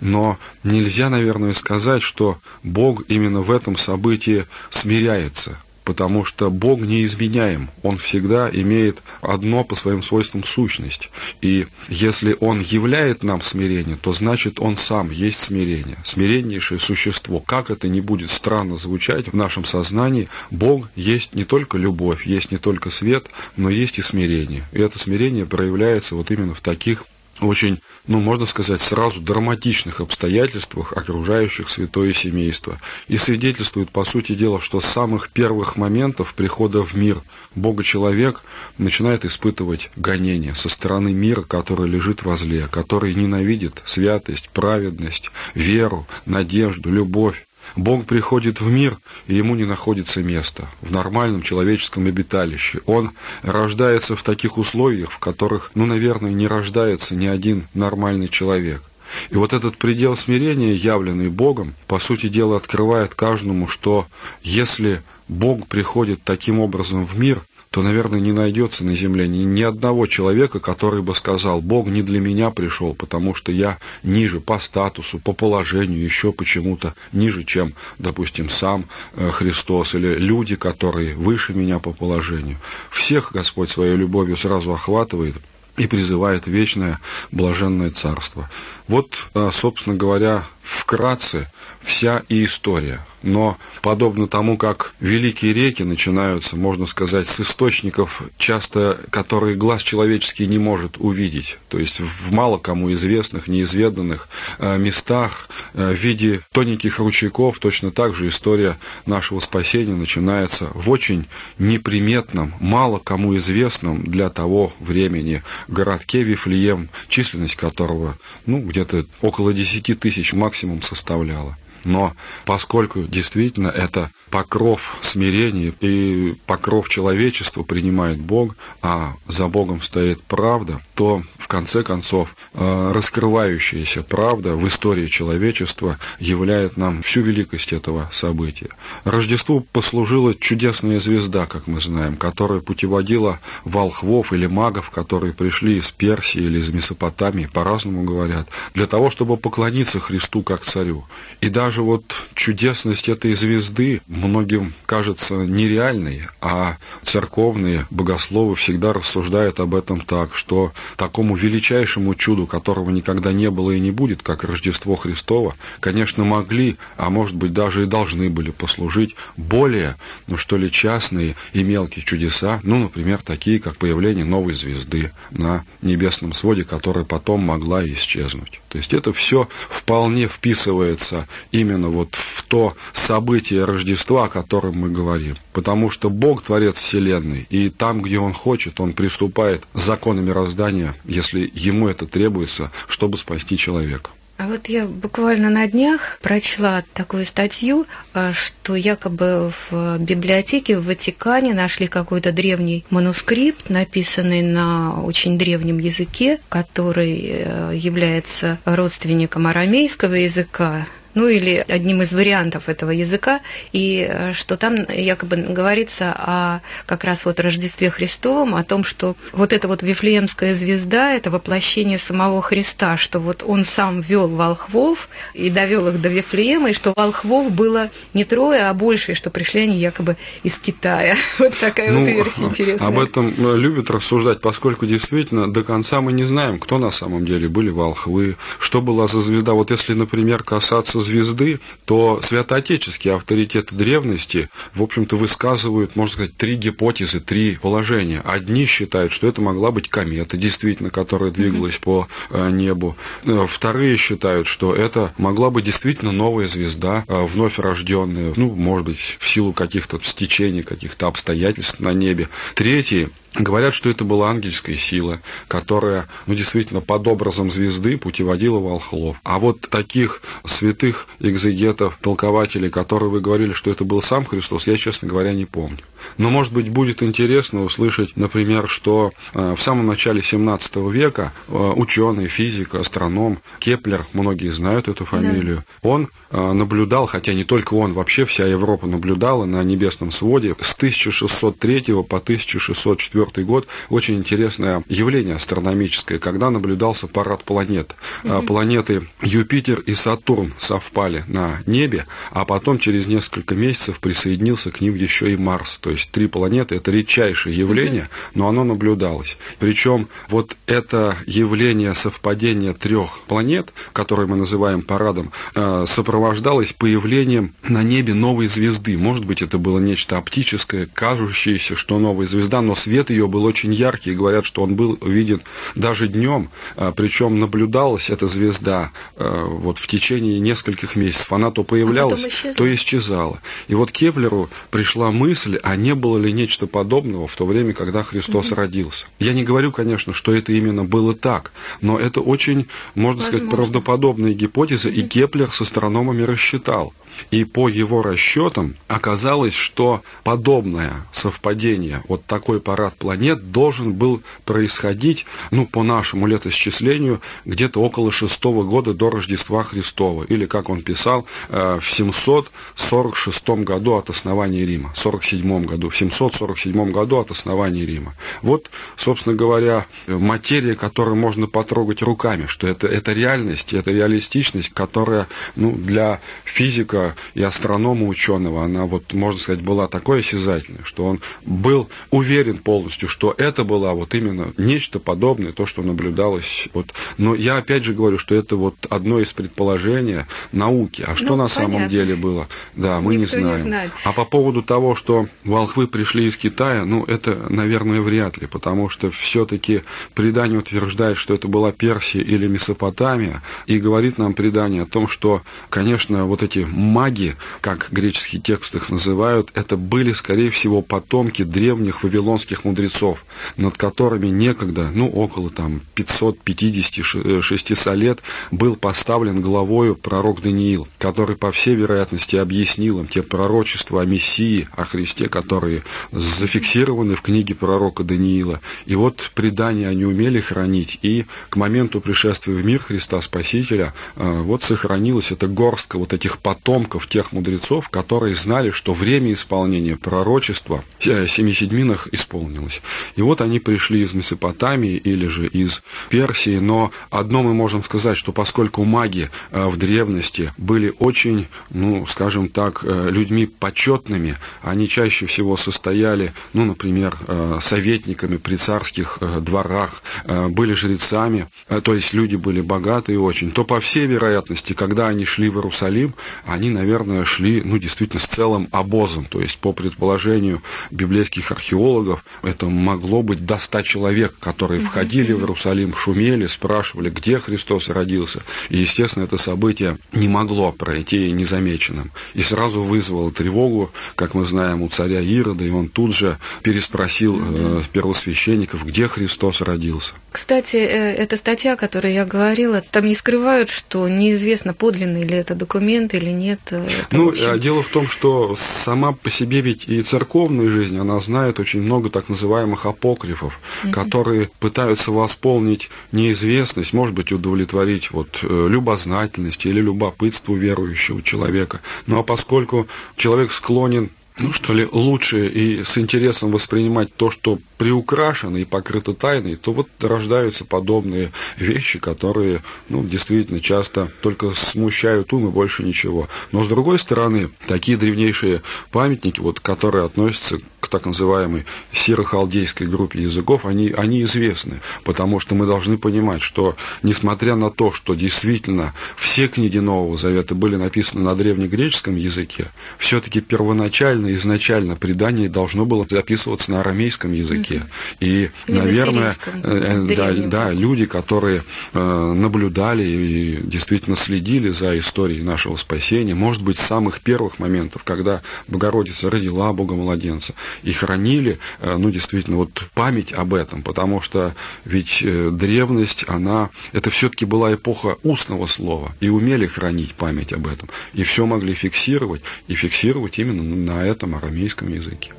Но 0.00 0.38
нельзя, 0.64 1.10
наверное, 1.10 1.52
сказать, 1.52 2.02
что 2.02 2.38
Бог 2.62 3.02
именно 3.08 3.40
в 3.40 3.50
этом 3.50 3.76
событии 3.76 4.46
смиряется 4.70 5.58
потому 5.86 6.24
что 6.24 6.50
Бог 6.50 6.80
не 6.80 7.04
изменяем, 7.04 7.70
Он 7.84 7.96
всегда 7.96 8.50
имеет 8.50 9.04
одно 9.22 9.62
по 9.62 9.76
своим 9.76 10.02
свойствам 10.02 10.42
сущность. 10.42 11.10
И 11.40 11.68
если 11.88 12.36
Он 12.40 12.60
являет 12.60 13.22
нам 13.22 13.40
смирение, 13.40 13.96
то 13.96 14.12
значит 14.12 14.58
Он 14.58 14.76
сам 14.76 15.10
есть 15.10 15.38
смирение, 15.38 15.96
смиреннейшее 16.04 16.80
существо. 16.80 17.38
Как 17.38 17.70
это 17.70 17.86
не 17.86 18.00
будет 18.00 18.32
странно 18.32 18.76
звучать 18.76 19.28
в 19.28 19.36
нашем 19.36 19.64
сознании, 19.64 20.28
Бог 20.50 20.88
есть 20.96 21.36
не 21.36 21.44
только 21.44 21.78
любовь, 21.78 22.26
есть 22.26 22.50
не 22.50 22.58
только 22.58 22.90
свет, 22.90 23.28
но 23.56 23.70
есть 23.70 24.00
и 24.00 24.02
смирение. 24.02 24.64
И 24.72 24.80
это 24.80 24.98
смирение 24.98 25.46
проявляется 25.46 26.16
вот 26.16 26.32
именно 26.32 26.54
в 26.54 26.60
таких 26.60 27.04
очень, 27.40 27.80
ну, 28.06 28.20
можно 28.20 28.46
сказать, 28.46 28.80
сразу 28.80 29.20
драматичных 29.20 30.00
обстоятельствах, 30.00 30.92
окружающих 30.92 31.70
святое 31.70 32.12
семейство. 32.12 32.80
И 33.08 33.18
свидетельствует, 33.18 33.90
по 33.90 34.04
сути 34.04 34.34
дела, 34.34 34.60
что 34.60 34.80
с 34.80 34.86
самых 34.86 35.30
первых 35.30 35.76
моментов 35.76 36.34
прихода 36.34 36.82
в 36.82 36.94
мир 36.94 37.20
Бога-человек 37.54 38.42
начинает 38.78 39.24
испытывать 39.24 39.90
гонения 39.96 40.54
со 40.54 40.68
стороны 40.68 41.12
мира, 41.12 41.42
который 41.42 41.88
лежит 41.88 42.22
возле, 42.22 42.68
который 42.68 43.14
ненавидит 43.14 43.82
святость, 43.86 44.48
праведность, 44.50 45.30
веру, 45.54 46.06
надежду, 46.24 46.90
любовь. 46.90 47.46
Бог 47.76 48.06
приходит 48.06 48.60
в 48.60 48.70
мир, 48.70 48.98
и 49.26 49.34
ему 49.34 49.54
не 49.54 49.64
находится 49.64 50.22
места 50.22 50.68
в 50.80 50.90
нормальном 50.90 51.42
человеческом 51.42 52.06
обиталище. 52.06 52.80
Он 52.86 53.12
рождается 53.42 54.16
в 54.16 54.22
таких 54.22 54.56
условиях, 54.56 55.10
в 55.10 55.18
которых, 55.18 55.70
ну, 55.74 55.84
наверное, 55.84 56.32
не 56.32 56.46
рождается 56.46 57.14
ни 57.14 57.26
один 57.26 57.68
нормальный 57.74 58.28
человек. 58.28 58.82
И 59.30 59.36
вот 59.36 59.52
этот 59.52 59.76
предел 59.76 60.16
смирения, 60.16 60.74
явленный 60.74 61.28
Богом, 61.28 61.74
по 61.86 61.98
сути 61.98 62.28
дела 62.28 62.56
открывает 62.56 63.14
каждому, 63.14 63.68
что 63.68 64.06
если 64.42 65.02
Бог 65.28 65.68
приходит 65.68 66.24
таким 66.24 66.60
образом 66.60 67.04
в 67.04 67.18
мир, 67.18 67.42
то, 67.76 67.82
наверное, 67.82 68.20
не 68.20 68.32
найдется 68.32 68.86
на 68.86 68.96
земле 68.96 69.28
ни, 69.28 69.42
ни 69.44 69.60
одного 69.60 70.06
человека, 70.06 70.60
который 70.60 71.02
бы 71.02 71.14
сказал, 71.14 71.60
Бог 71.60 71.88
не 71.88 72.00
для 72.00 72.20
меня 72.20 72.50
пришел, 72.50 72.94
потому 72.94 73.34
что 73.34 73.52
я 73.52 73.78
ниже 74.02 74.40
по 74.40 74.58
статусу, 74.58 75.18
по 75.18 75.34
положению, 75.34 76.02
еще 76.02 76.32
почему-то 76.32 76.94
ниже, 77.12 77.44
чем, 77.44 77.74
допустим, 77.98 78.48
сам 78.48 78.86
э, 79.12 79.28
Христос 79.30 79.94
или 79.94 80.14
люди, 80.14 80.56
которые 80.56 81.16
выше 81.16 81.52
меня 81.52 81.78
по 81.78 81.92
положению. 81.92 82.56
Всех 82.90 83.32
Господь 83.32 83.68
своей 83.68 83.94
любовью 83.94 84.38
сразу 84.38 84.72
охватывает 84.72 85.34
и 85.76 85.86
призывает 85.86 86.46
вечное 86.46 86.98
блаженное 87.30 87.90
царство. 87.90 88.48
Вот, 88.88 89.28
э, 89.34 89.50
собственно 89.52 89.96
говоря, 89.96 90.46
вкратце 90.66 91.50
вся 91.82 92.22
и 92.28 92.44
история– 92.44 93.00
но 93.26 93.58
подобно 93.82 94.28
тому, 94.28 94.56
как 94.56 94.94
великие 95.00 95.52
реки 95.52 95.82
начинаются, 95.82 96.56
можно 96.56 96.86
сказать, 96.86 97.28
с 97.28 97.40
источников, 97.40 98.22
часто 98.38 99.00
которые 99.10 99.56
глаз 99.56 99.82
человеческий 99.82 100.46
не 100.46 100.58
может 100.58 100.96
увидеть, 100.98 101.58
то 101.68 101.78
есть 101.78 102.00
в 102.00 102.32
мало 102.32 102.58
кому 102.58 102.92
известных, 102.92 103.48
неизведанных 103.48 104.28
э, 104.58 104.78
местах 104.78 105.48
э, 105.74 105.92
в 105.92 105.94
виде 105.94 106.40
тоненьких 106.52 106.98
ручейков, 106.98 107.58
точно 107.58 107.90
так 107.90 108.14
же 108.14 108.28
история 108.28 108.78
нашего 109.06 109.40
спасения 109.40 109.94
начинается 109.94 110.70
в 110.74 110.88
очень 110.88 111.26
неприметном, 111.58 112.54
мало 112.60 112.98
кому 112.98 113.36
известном 113.36 114.04
для 114.04 114.30
того 114.30 114.72
времени 114.78 115.42
городке 115.66 116.22
Вифлеем, 116.22 116.90
численность 117.08 117.56
которого 117.56 118.16
ну, 118.46 118.60
где-то 118.60 119.04
около 119.20 119.52
10 119.52 119.98
тысяч 119.98 120.32
максимум 120.32 120.55
составляла. 120.82 121.56
Но 121.84 122.14
поскольку 122.44 123.02
действительно 123.02 123.68
это 123.68 124.10
покров 124.36 124.98
смирения 125.00 125.72
и 125.80 126.34
покров 126.44 126.90
человечества 126.90 127.62
принимает 127.62 128.20
Бог, 128.20 128.54
а 128.82 129.14
за 129.26 129.48
Богом 129.48 129.80
стоит 129.80 130.22
правда, 130.24 130.82
то 130.94 131.22
в 131.38 131.48
конце 131.48 131.82
концов 131.82 132.36
э, 132.52 132.92
раскрывающаяся 132.94 134.02
правда 134.02 134.54
в 134.54 134.68
истории 134.68 135.06
человечества 135.06 135.98
являет 136.20 136.76
нам 136.76 137.00
всю 137.00 137.22
великость 137.22 137.72
этого 137.72 138.10
события. 138.12 138.68
Рождеству 139.04 139.66
послужила 139.72 140.34
чудесная 140.34 141.00
звезда, 141.00 141.46
как 141.46 141.66
мы 141.66 141.80
знаем, 141.80 142.16
которая 142.16 142.60
путеводила 142.60 143.40
волхвов 143.64 144.34
или 144.34 144.46
магов, 144.46 144.90
которые 144.90 145.32
пришли 145.32 145.78
из 145.78 145.90
Персии 145.90 146.42
или 146.42 146.58
из 146.58 146.68
Месопотамии, 146.68 147.48
по-разному 147.50 148.02
говорят, 148.02 148.48
для 148.74 148.86
того, 148.86 149.10
чтобы 149.10 149.38
поклониться 149.38 149.98
Христу 149.98 150.42
как 150.42 150.62
царю. 150.62 151.06
И 151.40 151.48
даже 151.48 151.80
вот 151.80 152.14
чудесность 152.34 153.08
этой 153.08 153.32
звезды 153.32 154.02
многим 154.26 154.74
кажется 154.86 155.34
нереальной, 155.34 156.22
а 156.40 156.76
церковные 157.02 157.86
богословы 157.90 158.54
всегда 158.54 158.92
рассуждают 158.92 159.60
об 159.60 159.74
этом 159.74 160.00
так, 160.00 160.34
что 160.34 160.72
такому 160.96 161.36
величайшему 161.36 162.14
чуду, 162.14 162.46
которого 162.46 162.90
никогда 162.90 163.32
не 163.32 163.50
было 163.50 163.72
и 163.72 163.80
не 163.80 163.90
будет, 163.90 164.22
как 164.22 164.44
Рождество 164.44 164.96
Христово, 164.96 165.54
конечно, 165.80 166.24
могли, 166.24 166.76
а 166.96 167.10
может 167.10 167.34
быть 167.34 167.52
даже 167.52 167.82
и 167.82 167.86
должны 167.86 168.30
были 168.30 168.50
послужить 168.50 169.16
более, 169.36 169.96
ну 170.26 170.36
что 170.36 170.56
ли, 170.56 170.70
частные 170.70 171.36
и 171.52 171.62
мелкие 171.62 172.04
чудеса, 172.04 172.60
ну, 172.62 172.78
например, 172.78 173.20
такие, 173.24 173.58
как 173.60 173.76
появление 173.76 174.24
новой 174.24 174.54
звезды 174.54 175.12
на 175.30 175.64
небесном 175.82 176.32
своде, 176.32 176.64
которая 176.64 177.04
потом 177.04 177.40
могла 177.40 177.84
исчезнуть. 177.84 178.60
То 178.68 178.78
есть 178.78 178.92
это 178.92 179.12
все 179.12 179.48
вполне 179.68 180.28
вписывается 180.28 181.26
именно 181.50 181.88
вот 181.88 182.14
в 182.14 182.42
то 182.42 182.76
событие 182.92 183.64
Рождества, 183.64 184.05
о 184.14 184.28
котором 184.28 184.76
мы 184.76 184.90
говорим. 184.90 185.36
Потому 185.52 185.90
что 185.90 186.10
Бог 186.10 186.42
творец 186.42 186.76
Вселенной, 186.76 187.46
и 187.50 187.70
там, 187.70 188.02
где 188.02 188.18
Он 188.18 188.32
хочет, 188.32 188.80
Он 188.80 188.92
приступает 188.92 189.66
законы 189.74 190.20
мироздания, 190.20 190.94
если 191.04 191.50
Ему 191.54 191.88
это 191.88 192.06
требуется, 192.06 192.70
чтобы 192.88 193.18
спасти 193.18 193.56
человека. 193.56 194.10
А 194.38 194.48
вот 194.48 194.68
я 194.68 194.84
буквально 194.84 195.48
на 195.48 195.66
днях 195.66 196.18
прочла 196.20 196.84
такую 196.92 197.24
статью, 197.24 197.86
а, 198.12 198.34
что 198.34 198.74
якобы 198.74 199.50
в 199.70 199.98
библиотеке 199.98 200.78
в 200.78 200.84
Ватикане 200.84 201.54
нашли 201.54 201.86
какой-то 201.86 202.32
древний 202.32 202.84
манускрипт, 202.90 203.70
написанный 203.70 204.42
на 204.42 205.02
очень 205.02 205.38
древнем 205.38 205.78
языке, 205.78 206.38
который 206.50 207.18
э, 207.24 207.72
является 207.74 208.58
родственником 208.66 209.46
арамейского 209.46 210.14
языка, 210.14 210.86
ну 211.16 211.28
или 211.28 211.64
одним 211.66 212.02
из 212.02 212.12
вариантов 212.12 212.68
этого 212.68 212.90
языка, 212.90 213.40
и 213.72 214.06
э, 214.08 214.32
что 214.34 214.56
там 214.56 214.76
якобы 214.88 215.36
говорится 215.36 216.14
о 216.16 216.60
как 216.84 217.04
раз 217.04 217.24
вот 217.24 217.40
Рождестве 217.40 217.90
Христовом, 217.90 218.54
о 218.54 218.62
том, 218.62 218.84
что 218.84 219.16
вот 219.32 219.52
эта 219.52 219.66
вот 219.66 219.82
Вифлеемская 219.82 220.54
звезда– 220.54 221.14
это 221.14 221.30
воплощение 221.30 221.98
самого 221.98 222.42
Христа, 222.42 222.98
что 222.98 223.18
вот 223.18 223.42
он 223.44 223.64
сам 223.64 224.02
вел 224.02 224.28
волхвов 224.28 225.08
и 225.32 225.48
довел 225.48 225.88
их 225.88 226.00
до 226.00 226.10
Вифлеема, 226.10 226.70
и 226.70 226.72
что 226.74 226.92
волхвов 226.94 227.50
было 227.50 227.90
не 228.12 228.24
трое, 228.24 228.68
а 228.68 228.74
больше, 228.74 229.12
и 229.12 229.14
что 229.14 229.30
пришли 229.30 229.62
они 229.62 229.78
якобы 229.78 230.16
из 230.42 230.58
Китая. 230.58 231.16
Вот 231.38 231.56
такая 231.58 231.92
ну, 231.92 232.00
вот 232.00 232.08
версия 232.08 232.42
интересная. 232.44 232.88
Об 232.88 232.98
этом 232.98 233.32
э, 233.36 233.56
любят 233.56 233.90
рассуждать, 233.90 234.40
поскольку 234.40 234.84
действительно 234.84 235.50
до 235.50 235.64
конца 235.64 236.00
мы 236.02 236.12
не 236.12 236.24
знаем, 236.24 236.58
кто 236.58 236.78
на 236.78 236.90
самом 236.90 237.24
деле 237.24 237.48
были 237.48 237.70
волхвы, 237.70 238.36
что 238.58 238.82
была 238.82 239.06
за 239.06 239.20
звезда. 239.22 239.52
Вот 239.52 239.70
если, 239.70 239.94
например, 239.94 240.42
касаться 240.42 241.00
звезды, 241.06 241.60
то 241.84 242.20
святоотеческие 242.22 243.14
авторитеты 243.14 243.74
древности, 243.74 244.50
в 244.74 244.82
общем-то, 244.82 245.16
высказывают, 245.16 245.96
можно 245.96 246.12
сказать, 246.12 246.36
три 246.36 246.56
гипотезы, 246.56 247.20
три 247.20 247.56
положения. 247.56 248.20
Одни 248.24 248.66
считают, 248.66 249.12
что 249.12 249.26
это 249.26 249.40
могла 249.40 249.70
быть 249.70 249.88
комета, 249.88 250.36
действительно, 250.36 250.90
которая 250.90 251.30
двигалась 251.30 251.78
по 251.78 252.08
э, 252.30 252.50
небу. 252.50 252.96
Э, 253.24 253.46
вторые 253.48 253.96
считают, 253.96 254.46
что 254.46 254.74
это 254.74 255.14
могла 255.16 255.50
быть 255.50 255.64
действительно 255.64 256.12
новая 256.12 256.48
звезда, 256.48 257.04
э, 257.08 257.24
вновь 257.24 257.58
рожденная, 257.58 258.34
ну, 258.36 258.54
может 258.54 258.86
быть, 258.86 259.16
в 259.18 259.28
силу 259.28 259.52
каких-то 259.52 260.00
стечений, 260.02 260.62
каких-то 260.62 261.06
обстоятельств 261.06 261.80
на 261.80 261.92
небе. 261.92 262.28
Третьи 262.54 263.10
Говорят, 263.38 263.74
что 263.74 263.90
это 263.90 264.04
была 264.04 264.30
ангельская 264.30 264.76
сила, 264.76 265.20
которая, 265.46 266.06
ну, 266.26 266.34
действительно, 266.34 266.80
под 266.80 267.06
образом 267.06 267.50
звезды 267.50 267.98
путеводила 267.98 268.58
волхлов. 268.58 269.18
А 269.24 269.38
вот 269.38 269.60
таких 269.68 270.22
святых 270.46 271.06
экзегетов, 271.20 271.98
толкователей, 272.00 272.70
которые 272.70 273.10
вы 273.10 273.20
говорили, 273.20 273.52
что 273.52 273.70
это 273.70 273.84
был 273.84 274.00
сам 274.00 274.24
Христос, 274.24 274.66
я, 274.66 274.76
честно 274.78 275.08
говоря, 275.08 275.34
не 275.34 275.44
помню. 275.44 275.80
Но, 276.18 276.30
может 276.30 276.52
быть, 276.52 276.68
будет 276.68 277.02
интересно 277.02 277.62
услышать, 277.62 278.16
например, 278.16 278.68
что 278.68 279.12
э, 279.34 279.54
в 279.56 279.62
самом 279.62 279.86
начале 279.86 280.22
17 280.22 280.76
века 280.76 281.32
э, 281.48 281.72
ученый, 281.76 282.28
физик, 282.28 282.74
астроном 282.74 283.38
Кеплер, 283.58 284.06
многие 284.12 284.52
знают 284.52 284.88
эту 284.88 285.04
фамилию, 285.04 285.64
да. 285.82 285.88
он 285.88 286.08
э, 286.30 286.52
наблюдал, 286.52 287.06
хотя 287.06 287.34
не 287.34 287.44
только 287.44 287.74
он, 287.74 287.92
вообще 287.92 288.24
вся 288.24 288.46
Европа 288.46 288.86
наблюдала 288.86 289.44
на 289.44 289.62
небесном 289.62 290.10
своде 290.10 290.54
с 290.60 290.74
1603 290.74 292.02
по 292.08 292.16
1604 292.16 293.46
год 293.46 293.66
очень 293.88 294.16
интересное 294.16 294.82
явление 294.88 295.36
астрономическое, 295.36 296.18
когда 296.18 296.50
наблюдался 296.50 297.06
парад 297.06 297.44
планет. 297.44 297.94
Угу. 298.24 298.42
Планеты 298.42 299.08
Юпитер 299.22 299.80
и 299.80 299.94
Сатурн 299.94 300.54
совпали 300.58 301.24
на 301.28 301.60
небе, 301.66 302.06
а 302.30 302.44
потом 302.44 302.78
через 302.78 303.06
несколько 303.06 303.54
месяцев 303.54 303.98
присоединился 304.00 304.70
к 304.70 304.80
ним 304.80 304.94
еще 304.94 305.32
и 305.32 305.36
Марс, 305.36 305.78
то 305.78 305.90
есть 305.90 305.95
три 306.04 306.26
планеты– 306.26 306.74
это 306.76 306.90
редчайшее 306.90 307.56
явление, 307.56 308.08
но 308.34 308.48
оно 308.48 308.64
наблюдалось. 308.64 309.38
Причем 309.58 310.08
вот 310.28 310.56
это 310.66 311.16
явление 311.26 311.94
совпадения 311.94 312.74
трех 312.74 313.22
планет, 313.22 313.72
которые 313.92 314.26
мы 314.26 314.36
называем 314.36 314.82
парадом, 314.82 315.32
э, 315.54 315.86
сопровождалось 315.88 316.72
появлением 316.72 317.54
на 317.62 317.82
небе 317.82 318.14
новой 318.14 318.48
звезды. 318.48 318.98
Может 318.98 319.24
быть, 319.24 319.42
это 319.42 319.58
было 319.58 319.78
нечто 319.78 320.18
оптическое, 320.18 320.88
кажущееся, 320.92 321.76
что 321.76 321.98
новая 321.98 322.26
звезда, 322.26 322.60
но 322.60 322.74
свет 322.74 323.10
ее 323.10 323.26
был 323.28 323.44
очень 323.44 323.72
яркий, 323.72 324.10
и 324.10 324.14
говорят, 324.14 324.44
что 324.44 324.62
он 324.62 324.74
был 324.74 324.98
виден 325.00 325.42
даже 325.74 326.08
днем, 326.08 326.50
э, 326.76 326.92
причем 326.96 327.40
наблюдалась 327.40 328.10
эта 328.10 328.28
звезда 328.28 328.90
э, 329.16 329.44
вот 329.46 329.78
в 329.78 329.86
течение 329.86 330.38
нескольких 330.40 330.96
месяцев. 330.96 331.32
Она 331.32 331.50
то 331.50 331.64
появлялась, 331.64 332.24
а 332.44 332.52
то 332.54 332.74
исчезала. 332.74 333.40
И 333.68 333.74
вот 333.74 333.92
Кеплеру 333.92 334.48
пришла 334.70 335.10
мысль, 335.10 335.58
а 335.62 335.76
не 335.86 335.94
было 335.94 336.18
ли 336.18 336.32
нечто 336.32 336.66
подобного 336.66 337.28
в 337.28 337.36
то 337.36 337.46
время, 337.46 337.72
когда 337.72 338.02
Христос 338.02 338.46
угу. 338.50 338.56
родился. 338.56 339.06
Я 339.20 339.32
не 339.34 339.44
говорю, 339.44 339.70
конечно, 339.70 340.12
что 340.12 340.34
это 340.34 340.52
именно 340.52 340.84
было 340.84 341.14
так, 341.14 341.52
но 341.80 341.96
это 341.96 342.20
очень, 342.20 342.66
можно 342.96 343.22
Возможно. 343.22 343.38
сказать, 343.38 343.50
правдоподобная 343.50 344.32
гипотеза, 344.32 344.88
угу. 344.88 344.96
и 344.96 345.02
Кеплер 345.02 345.52
с 345.52 345.60
астрономами 345.60 346.22
рассчитал. 346.22 346.92
И 347.30 347.44
по 347.44 347.68
его 347.68 348.02
расчетам 348.02 348.76
оказалось, 348.88 349.54
что 349.54 350.02
подобное 350.24 351.06
совпадение, 351.12 352.02
вот 352.08 352.24
такой 352.26 352.60
парад 352.60 352.96
планет 352.96 353.50
должен 353.52 353.92
был 353.92 354.22
происходить, 354.44 355.26
ну, 355.50 355.66
по 355.66 355.82
нашему 355.82 356.26
летосчислению, 356.26 357.20
где-то 357.44 357.80
около 357.80 358.12
шестого 358.12 358.62
года 358.62 358.94
до 358.94 359.10
Рождества 359.10 359.62
Христова, 359.62 360.24
или, 360.24 360.46
как 360.46 360.68
он 360.68 360.82
писал, 360.82 361.26
э, 361.48 361.78
в 361.80 361.90
746 361.90 363.64
году 363.64 363.94
от 363.94 364.10
основания 364.10 364.64
Рима, 364.64 364.92
47 364.94 365.64
году, 365.64 365.90
в 365.90 365.96
747 365.96 366.90
году 366.90 367.18
от 367.18 367.30
основания 367.30 367.84
Рима. 367.84 368.14
Вот, 368.42 368.70
собственно 368.96 369.34
говоря, 369.34 369.86
материя, 370.06 370.74
которую 370.74 371.16
можно 371.16 371.46
потрогать 371.46 372.02
руками, 372.02 372.46
что 372.46 372.66
это, 372.66 372.86
это 372.86 373.12
реальность, 373.12 373.72
это 373.72 373.90
реалистичность, 373.90 374.70
которая 374.72 375.26
ну, 375.54 375.72
для 375.72 376.20
физика 376.44 377.05
и 377.34 377.42
астронома 377.42 378.06
ученого, 378.06 378.64
она 378.64 378.86
вот, 378.86 379.12
можно 379.12 379.40
сказать, 379.40 379.62
была 379.62 379.88
такой 379.88 380.20
осязательной, 380.20 380.80
что 380.84 381.04
он 381.04 381.20
был 381.44 381.88
уверен 382.10 382.58
полностью, 382.58 383.08
что 383.08 383.34
это 383.36 383.64
было 383.64 383.92
вот 383.92 384.14
именно 384.14 384.52
нечто 384.56 384.98
подобное, 384.98 385.52
то, 385.52 385.66
что 385.66 385.82
наблюдалось. 385.82 386.68
Вот. 386.72 386.92
Но 387.18 387.34
я 387.34 387.58
опять 387.58 387.84
же 387.84 387.94
говорю, 387.94 388.18
что 388.18 388.34
это 388.34 388.56
вот 388.56 388.74
одно 388.90 389.20
из 389.20 389.32
предположений 389.32 390.24
науки. 390.52 391.04
А 391.06 391.16
что 391.16 391.36
ну, 391.36 391.44
на 391.44 391.48
понятно. 391.48 391.62
самом 391.62 391.88
деле 391.88 392.16
было? 392.16 392.48
Да, 392.74 393.00
мы 393.00 393.16
Никто 393.16 393.36
не 393.36 393.42
знаем. 393.42 393.64
Не 393.64 393.70
знает. 393.70 393.92
а 394.04 394.12
по 394.12 394.24
поводу 394.24 394.62
того, 394.62 394.96
что 394.96 395.28
волхвы 395.44 395.86
пришли 395.86 396.26
из 396.26 396.36
Китая, 396.36 396.84
ну, 396.84 397.04
это, 397.04 397.46
наверное, 397.48 398.00
вряд 398.00 398.38
ли, 398.38 398.46
потому 398.46 398.88
что 398.88 399.10
все-таки 399.10 399.82
предание 400.14 400.58
утверждает, 400.58 401.18
что 401.18 401.34
это 401.34 401.48
была 401.48 401.72
Персия 401.72 402.22
или 402.22 402.46
Месопотамия, 402.46 403.42
и 403.66 403.78
говорит 403.78 404.18
нам 404.18 404.34
предание 404.34 404.82
о 404.82 404.86
том, 404.86 405.08
что, 405.08 405.42
конечно, 405.70 406.24
вот 406.26 406.42
эти 406.42 406.60
маги, 406.96 407.36
как 407.60 407.92
греческие 407.92 408.40
тексты 408.40 408.78
их 408.78 408.88
называют, 408.88 409.50
это 409.52 409.76
были, 409.76 410.14
скорее 410.14 410.50
всего, 410.50 410.80
потомки 410.80 411.42
древних 411.42 412.02
вавилонских 412.02 412.64
мудрецов, 412.64 413.22
над 413.58 413.76
которыми 413.76 414.28
некогда, 414.28 414.90
ну, 414.94 415.10
около 415.10 415.50
там 415.50 415.82
550-600 415.94 417.96
лет 417.96 418.20
был 418.50 418.76
поставлен 418.76 419.42
главою 419.42 419.94
пророк 419.94 420.40
Даниил, 420.40 420.88
который, 420.98 421.36
по 421.36 421.52
всей 421.52 421.74
вероятности, 421.74 422.36
объяснил 422.36 423.00
им 423.00 423.08
те 423.08 423.22
пророчества 423.22 424.00
о 424.00 424.06
Мессии, 424.06 424.66
о 424.74 424.86
Христе, 424.86 425.28
которые 425.28 425.82
зафиксированы 426.12 427.14
в 427.14 427.20
книге 427.20 427.54
пророка 427.54 428.04
Даниила. 428.04 428.60
И 428.86 428.94
вот 428.94 429.32
предания 429.34 429.88
они 429.88 430.06
умели 430.06 430.40
хранить, 430.40 430.98
и 431.02 431.26
к 431.50 431.56
моменту 431.56 432.00
пришествия 432.00 432.54
в 432.54 432.64
мир 432.64 432.80
Христа 432.80 433.20
Спасителя 433.20 433.92
э, 434.16 434.40
вот 434.40 434.62
сохранилась 434.62 435.30
эта 435.30 435.46
горстка 435.46 435.98
вот 435.98 436.14
этих 436.14 436.38
потомков 436.38 436.85
тех 437.08 437.32
мудрецов, 437.32 437.88
которые 437.88 438.34
знали, 438.34 438.70
что 438.70 438.94
время 438.94 439.32
исполнения 439.32 439.96
пророчества 439.96 440.84
э, 441.04 441.26
семи 441.26 441.52
седьминах 441.52 442.08
исполнилось. 442.12 442.80
И 443.16 443.22
вот 443.22 443.40
они 443.40 443.58
пришли 443.60 444.02
из 444.02 444.14
Месопотамии 444.14 444.96
или 444.96 445.26
же 445.26 445.46
из 445.46 445.82
Персии, 446.08 446.58
но 446.58 446.90
одно 447.10 447.42
мы 447.42 447.54
можем 447.54 447.82
сказать, 447.82 448.16
что 448.16 448.32
поскольку 448.32 448.84
маги 448.84 449.30
э, 449.50 449.66
в 449.66 449.76
древности 449.76 450.52
были 450.56 450.94
очень, 450.98 451.48
ну, 451.70 452.06
скажем 452.06 452.48
так, 452.48 452.84
людьми 452.84 453.46
почетными, 453.46 454.36
они 454.62 454.88
чаще 454.88 455.26
всего 455.26 455.56
состояли, 455.56 456.32
ну, 456.52 456.64
например, 456.64 457.16
советниками 457.60 458.36
при 458.36 458.56
царских 458.56 459.18
дворах, 459.40 460.02
были 460.24 460.72
жрецами, 460.74 461.48
то 461.82 461.94
есть 461.94 462.12
люди 462.12 462.36
были 462.36 462.60
богатые 462.60 463.18
очень, 463.20 463.50
то, 463.50 463.64
по 463.64 463.80
всей 463.80 464.06
вероятности, 464.06 464.72
когда 464.72 465.08
они 465.08 465.24
шли 465.24 465.48
в 465.48 465.56
Иерусалим, 465.56 466.14
они, 466.44 466.70
наверное, 466.76 467.24
шли, 467.24 467.62
ну, 467.64 467.78
действительно, 467.78 468.20
с 468.20 468.26
целым 468.26 468.68
обозом. 468.70 469.24
То 469.24 469.40
есть, 469.40 469.58
по 469.58 469.72
предположению 469.72 470.62
библейских 470.90 471.50
археологов, 471.50 472.24
это 472.42 472.66
могло 472.66 473.22
быть 473.22 473.44
до 473.44 473.58
ста 473.58 473.82
человек, 473.82 474.34
которые 474.38 474.80
входили 474.80 475.32
в 475.32 475.40
Иерусалим, 475.40 475.94
шумели, 475.94 476.46
спрашивали, 476.46 477.10
где 477.10 477.38
Христос 477.38 477.88
родился. 477.88 478.42
И, 478.68 478.78
естественно, 478.78 479.24
это 479.24 479.38
событие 479.38 479.98
не 480.12 480.28
могло 480.28 480.72
пройти 480.72 481.32
незамеченным. 481.32 482.10
И 482.34 482.42
сразу 482.42 482.82
вызвало 482.82 483.30
тревогу, 483.32 483.90
как 484.14 484.34
мы 484.34 484.46
знаем, 484.46 484.82
у 484.82 484.88
царя 484.88 485.20
Ирода, 485.20 485.64
и 485.64 485.70
он 485.70 485.88
тут 485.88 486.14
же 486.14 486.38
переспросил 486.62 487.40
э, 487.40 487.82
первосвященников, 487.92 488.84
где 488.84 489.08
Христос 489.08 489.60
родился. 489.62 490.12
Кстати, 490.36 490.76
э, 490.76 491.14
эта 491.14 491.38
статья, 491.38 491.72
о 491.72 491.76
которой 491.76 492.12
я 492.12 492.26
говорила, 492.26 492.82
там 492.82 493.06
не 493.06 493.14
скрывают, 493.14 493.70
что 493.70 494.06
неизвестно, 494.06 494.74
подлинный 494.74 495.22
ли 495.22 495.34
это 495.34 495.54
документ 495.54 496.12
или 496.12 496.28
нет. 496.28 496.60
Это, 496.66 496.84
ну, 497.12 497.30
общем... 497.30 497.52
Э, 497.52 497.58
дело 497.58 497.82
в 497.82 497.88
том, 497.88 498.06
что 498.06 498.54
сама 498.54 499.12
по 499.12 499.30
себе 499.30 499.62
ведь 499.62 499.88
и 499.88 500.02
церковная 500.02 500.68
жизнь, 500.68 500.98
она 500.98 501.20
знает 501.20 501.58
очень 501.58 501.80
много 501.80 502.10
так 502.10 502.28
называемых 502.28 502.84
апокрифов, 502.84 503.58
угу. 503.82 503.92
которые 503.94 504.50
пытаются 504.60 505.10
восполнить 505.10 505.88
неизвестность, 506.12 506.92
может 506.92 507.14
быть, 507.14 507.32
удовлетворить 507.32 508.10
вот 508.10 508.40
э, 508.42 508.66
любознательность 508.68 509.64
или 509.64 509.80
любопытство 509.80 510.54
верующего 510.54 511.22
человека. 511.22 511.80
Ну 512.06 512.18
а 512.18 512.22
поскольку 512.22 512.88
человек 513.16 513.52
склонен 513.52 514.10
ну 514.38 514.52
что 514.52 514.74
ли, 514.74 514.86
лучше 514.90 515.48
и 515.48 515.82
с 515.82 515.96
интересом 515.96 516.50
воспринимать 516.50 517.14
то, 517.14 517.30
что 517.30 517.58
приукрашено 517.78 518.58
и 518.58 518.64
покрыто 518.64 519.14
тайной, 519.14 519.56
то 519.56 519.72
вот 519.72 519.88
рождаются 520.00 520.64
подобные 520.64 521.32
вещи, 521.56 521.98
которые, 521.98 522.62
ну, 522.88 523.02
действительно 523.02 523.60
часто 523.60 524.10
только 524.22 524.52
смущают 524.54 525.32
ум 525.32 525.48
и 525.48 525.50
больше 525.50 525.82
ничего. 525.82 526.28
Но 526.52 526.64
с 526.64 526.68
другой 526.68 526.98
стороны, 526.98 527.50
такие 527.66 527.96
древнейшие 527.96 528.62
памятники, 528.90 529.40
вот, 529.40 529.60
которые 529.60 530.04
относятся 530.04 530.58
к 530.80 530.88
так 530.88 531.04
называемой 531.06 531.66
сирохалдейской 531.92 532.86
группе 532.86 533.20
языков, 533.20 533.66
они, 533.66 533.90
они 533.96 534.22
известны, 534.22 534.80
потому 535.04 535.40
что 535.40 535.54
мы 535.54 535.66
должны 535.66 535.98
понимать, 535.98 536.42
что 536.42 536.76
несмотря 537.02 537.56
на 537.56 537.70
то, 537.70 537.92
что 537.92 538.14
действительно 538.14 538.94
все 539.16 539.48
книги 539.48 539.78
Нового 539.78 540.16
Завета 540.16 540.54
были 540.54 540.76
написаны 540.76 541.24
на 541.24 541.34
древнегреческом 541.34 542.16
языке, 542.16 542.70
все-таки 542.98 543.40
первоначально, 543.40 544.25
изначально 544.34 544.96
предание 544.96 545.48
должно 545.48 545.86
было 545.86 546.06
записываться 546.08 546.70
на 546.70 546.80
арамейском 546.80 547.32
языке. 547.32 547.82
И, 548.20 548.50
Или 548.66 548.78
наверное, 548.78 549.34
э, 549.62 550.06
да, 550.16 550.32
да, 550.32 550.72
люди, 550.72 551.06
которые 551.06 551.62
э, 551.92 552.32
наблюдали 552.32 553.04
и 553.04 553.60
действительно 553.62 554.16
следили 554.16 554.70
за 554.70 554.98
историей 554.98 555.42
нашего 555.42 555.76
спасения, 555.76 556.34
может 556.34 556.62
быть, 556.62 556.78
с 556.78 556.86
самых 556.86 557.20
первых 557.20 557.58
моментов, 557.58 558.02
когда 558.04 558.42
Богородица 558.68 559.30
родила 559.30 559.72
Бога-младенца, 559.72 560.54
и 560.82 560.92
хранили, 560.92 561.58
э, 561.80 561.96
ну, 561.96 562.10
действительно, 562.10 562.56
вот 562.56 562.84
память 562.94 563.32
об 563.32 563.54
этом, 563.54 563.82
потому 563.82 564.20
что 564.20 564.54
ведь 564.84 565.20
э, 565.22 565.50
древность, 565.52 566.24
она, 566.28 566.70
это 566.92 567.10
все-таки 567.10 567.44
была 567.44 567.74
эпоха 567.74 568.16
устного 568.22 568.66
слова, 568.66 569.12
и 569.20 569.28
умели 569.28 569.66
хранить 569.66 570.14
память 570.14 570.52
об 570.52 570.66
этом, 570.66 570.88
и 571.14 571.22
все 571.22 571.46
могли 571.46 571.74
фиксировать, 571.74 572.42
и 572.68 572.74
фиксировать 572.74 573.38
именно 573.38 573.62
на 573.62 574.04
этом 574.04 574.15
арамейском 574.34 574.88
языке. 574.88 575.32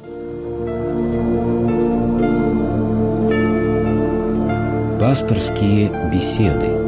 Пасторские 4.99 6.11
беседы– 6.11 6.83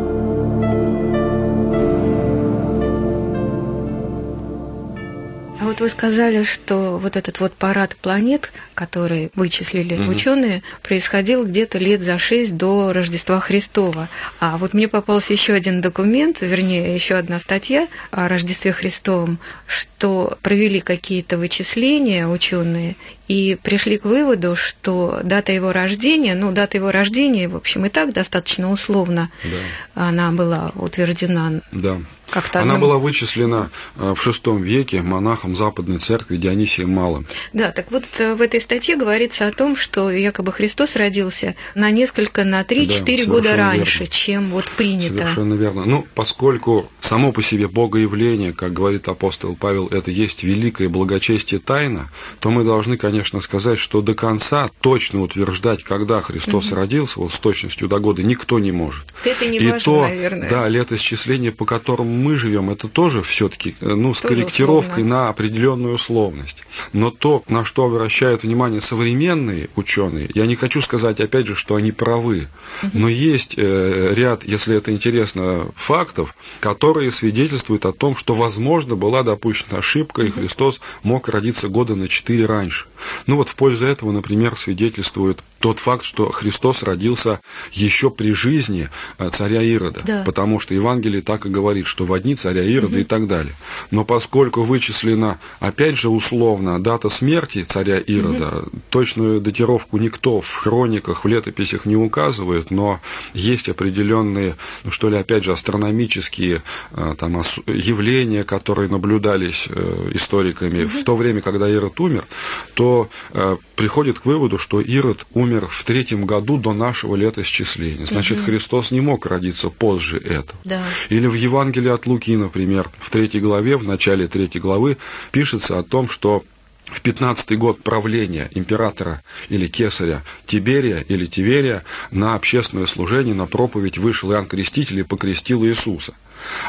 вот 5.79 5.85
вы 5.85 5.89
сказали, 5.89 6.43
что 6.43 6.97
вот 6.97 7.15
этот 7.15 7.39
вот 7.39 7.53
парад 7.53 7.95
планет, 7.95 8.51
который 8.73 9.31
вычислили 9.35 9.95
угу. 9.95 10.11
ученые, 10.11 10.61
происходил 10.83 11.45
где-то 11.45 11.77
лет 11.77 12.01
за 12.01 12.17
шесть 12.17 12.57
до 12.57 12.91
Рождества 12.93 13.39
Христова. 13.39 14.09
А 14.39 14.57
вот 14.57 14.73
мне 14.73 14.87
попался 14.87 15.33
еще 15.33 15.53
один 15.53 15.81
документ, 15.81 16.41
вернее, 16.41 16.93
еще 16.93 17.15
одна 17.15 17.39
статья 17.39 17.87
о 18.11 18.27
Рождестве 18.27 18.71
Христовом, 18.71 19.39
что 19.67 20.37
провели 20.41 20.81
какие-то 20.81 21.37
вычисления 21.37 22.27
ученые 22.27 22.95
и 23.27 23.57
пришли 23.61 23.97
к 23.97 24.05
выводу, 24.05 24.55
что 24.55 25.21
дата 25.23 25.51
его 25.51 25.71
рождения, 25.71 26.35
ну, 26.35 26.51
дата 26.51 26.77
его 26.77 26.91
рождения, 26.91 27.47
в 27.47 27.55
общем, 27.55 27.85
и 27.85 27.89
так 27.89 28.11
достаточно 28.11 28.71
условно 28.71 29.29
да. 29.43 30.07
она 30.09 30.31
была 30.31 30.71
утверждена. 30.75 31.61
Да. 31.71 31.99
Как-то 32.29 32.61
Она 32.61 32.73
одному... 32.73 32.87
была 32.87 32.97
вычислена 32.97 33.69
э, 33.97 34.13
в 34.15 34.27
VI 34.27 34.61
веке 34.61 35.01
монахом 35.01 35.55
Западной 35.55 35.99
Церкви 35.99 36.37
Дионисием 36.37 36.91
Малым. 36.91 37.25
Да, 37.53 37.71
так 37.71 37.91
вот 37.91 38.05
э, 38.19 38.35
в 38.35 38.41
этой 38.41 38.61
статье 38.61 38.95
говорится 38.95 39.47
о 39.47 39.51
том, 39.51 39.75
что 39.75 40.11
якобы 40.11 40.51
Христос 40.51 40.95
родился 40.95 41.55
на 41.75 41.91
несколько, 41.91 42.43
на 42.43 42.61
3-4 42.61 43.25
да, 43.25 43.31
года 43.31 43.55
раньше, 43.55 43.99
верно. 43.99 44.13
чем 44.13 44.49
вот 44.49 44.69
принято. 44.71 45.17
Совершенно 45.17 45.53
верно. 45.55 45.85
Ну, 45.85 46.07
поскольку 46.15 46.89
само 47.09 47.31
по 47.31 47.41
себе 47.41 47.67
богоявление, 47.67 48.53
как 48.53 48.71
говорит 48.71 49.07
апостол 49.07 49.55
Павел, 49.59 49.87
это 49.87 50.11
есть 50.11 50.43
великое 50.43 50.89
благочестие 50.89 51.59
тайна, 51.59 52.11
то 52.39 52.51
мы 52.51 52.63
должны, 52.63 52.97
конечно, 52.97 53.41
сказать, 53.41 53.79
что 53.79 54.03
до 54.03 54.13
конца 54.13 54.69
точно 54.79 55.23
утверждать, 55.23 55.83
когда 55.83 56.21
Христос 56.21 56.67
угу. 56.67 56.75
родился, 56.75 57.19
вот 57.19 57.33
с 57.33 57.39
точностью 57.39 57.87
до 57.87 57.97
года, 57.97 58.21
никто 58.21 58.59
не 58.59 58.71
может. 58.71 59.05
Это 59.23 59.47
не 59.47 59.57
И 59.57 59.71
важно, 59.71 59.79
то, 59.79 60.01
наверное. 60.01 60.49
да, 60.51 60.67
летоисчисление, 60.67 61.51
по 61.51 61.65
которому 61.65 62.11
мы 62.11 62.37
живем, 62.37 62.69
это 62.69 62.87
тоже 62.87 63.23
все-таки, 63.23 63.73
ну, 63.81 64.13
с 64.13 64.21
Тоже 64.21 64.35
корректировкой 64.35 65.03
условно. 65.03 65.15
на 65.15 65.29
определенную 65.29 65.95
условность. 65.95 66.59
Но 66.93 67.11
то, 67.11 67.43
на 67.47 67.63
что 67.65 67.85
обращают 67.85 68.43
внимание 68.43 68.81
современные 68.81 69.69
ученые, 69.75 70.29
я 70.33 70.45
не 70.45 70.55
хочу 70.55 70.81
сказать, 70.81 71.19
опять 71.19 71.47
же, 71.47 71.55
что 71.55 71.75
они 71.75 71.91
правы, 71.91 72.47
но 72.93 73.07
есть 73.09 73.55
э, 73.57 74.13
ряд, 74.15 74.43
если 74.43 74.75
это 74.75 74.91
интересно, 74.91 75.67
фактов, 75.75 76.35
которые 76.59 77.11
свидетельствуют 77.11 77.85
о 77.85 77.91
том, 77.93 78.15
что, 78.15 78.35
возможно, 78.35 78.95
была 78.95 79.23
допущена 79.23 79.79
ошибка, 79.79 80.21
и 80.23 80.29
Христос 80.31 80.81
мог 81.03 81.29
родиться 81.29 81.67
года 81.67 81.95
на 81.95 82.07
четыре 82.07 82.45
раньше. 82.45 82.85
Ну 83.27 83.35
вот 83.37 83.49
в 83.49 83.55
пользу 83.55 83.85
этого, 83.85 84.11
например, 84.11 84.57
свидетельствует 84.57 85.39
тот 85.59 85.79
факт, 85.79 86.05
что 86.05 86.31
Христос 86.31 86.83
родился 86.83 87.41
еще 87.71 88.09
при 88.09 88.31
жизни 88.33 88.89
э, 89.17 89.29
царя 89.31 89.61
Ирода, 89.61 90.01
Да. 90.05 90.23
потому 90.25 90.59
что 90.59 90.73
Евангелие 90.73 91.21
так 91.21 91.45
и 91.45 91.49
говорит, 91.49 91.85
что 91.85 92.05
в 92.05 92.13
одни 92.13 92.35
царя 92.35 92.63
Ирода 92.63 92.97
и 92.99 93.03
так 93.03 93.27
далее. 93.27 93.53
Но 93.91 94.05
поскольку 94.05 94.63
вычислена, 94.63 95.37
опять 95.59 95.97
же, 95.97 96.09
условно, 96.09 96.78
дата 96.81 97.09
смерти 97.09 97.63
царя 97.63 97.99
Ирода, 97.99 98.65
точную 98.89 99.41
датировку 99.41 99.97
никто 99.97 100.41
в 100.41 100.53
хрониках, 100.55 101.23
в 101.23 101.27
летописях 101.27 101.85
не 101.85 101.95
указывает, 101.95 102.71
но 102.71 102.99
есть 103.33 103.69
определенные, 103.69 104.55
ну 104.83 104.91
что 104.91 105.09
ли, 105.09 105.17
опять 105.17 105.43
же, 105.43 105.51
астрономические 105.51 106.63
э, 106.91 107.15
там, 107.17 107.41
явления, 107.67 108.43
которые 108.43 108.89
наблюдались 108.89 109.67
э, 109.69 110.11
историками 110.13 110.85
в 110.85 111.03
то 111.03 111.15
время, 111.15 111.41
когда 111.41 111.69
Ирод 111.69 111.99
умер, 111.99 112.25
то 112.73 113.09
э, 113.33 113.57
приходит 113.75 114.19
к 114.19 114.25
выводу, 114.25 114.57
что 114.57 114.81
Ирод 114.81 115.25
умер 115.33 115.67
в 115.69 115.83
третьем 115.83 116.25
году 116.25 116.57
до 116.57 116.73
нашего 116.73 117.15
летоисчисления. 117.15 118.05
Значит, 118.05 118.41
Христос 118.41 118.91
не 118.91 119.01
мог 119.01 119.25
родиться 119.25 119.69
позже 119.69 120.17
этого. 120.17 120.59
Да. 120.63 120.83
Или 121.09 121.27
в 121.27 121.33
Евангелии 121.33 121.89
от 121.89 122.07
Луки, 122.07 122.35
например, 122.35 122.89
в 122.99 123.09
третьей 123.09 123.41
главе, 123.41 123.77
в 123.77 123.87
начале 123.87 124.27
третьей 124.27 124.61
главы, 124.61 124.97
пишется 125.31 125.79
о 125.79 125.83
том, 125.83 126.09
что 126.09 126.43
в 126.91 127.01
15 127.01 127.57
год 127.57 127.83
правления 127.83 128.49
императора 128.53 129.21
или 129.49 129.67
кесаря 129.67 130.23
Тиберия 130.45 130.99
или 130.99 131.25
Тиверия 131.25 131.83
на 132.11 132.35
общественное 132.35 132.85
служение, 132.85 133.33
на 133.33 133.45
проповедь 133.45 133.97
вышел 133.97 134.31
Иоанн 134.31 134.47
Креститель 134.47 134.99
и 134.99 135.03
покрестил 135.03 135.65
Иисуса. 135.65 136.13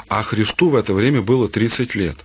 А 0.08 0.22
Христу 0.22 0.68
в 0.68 0.74
это 0.74 0.94
время 0.94 1.22
было 1.22 1.48
30 1.48 1.94
лет. 1.94 2.16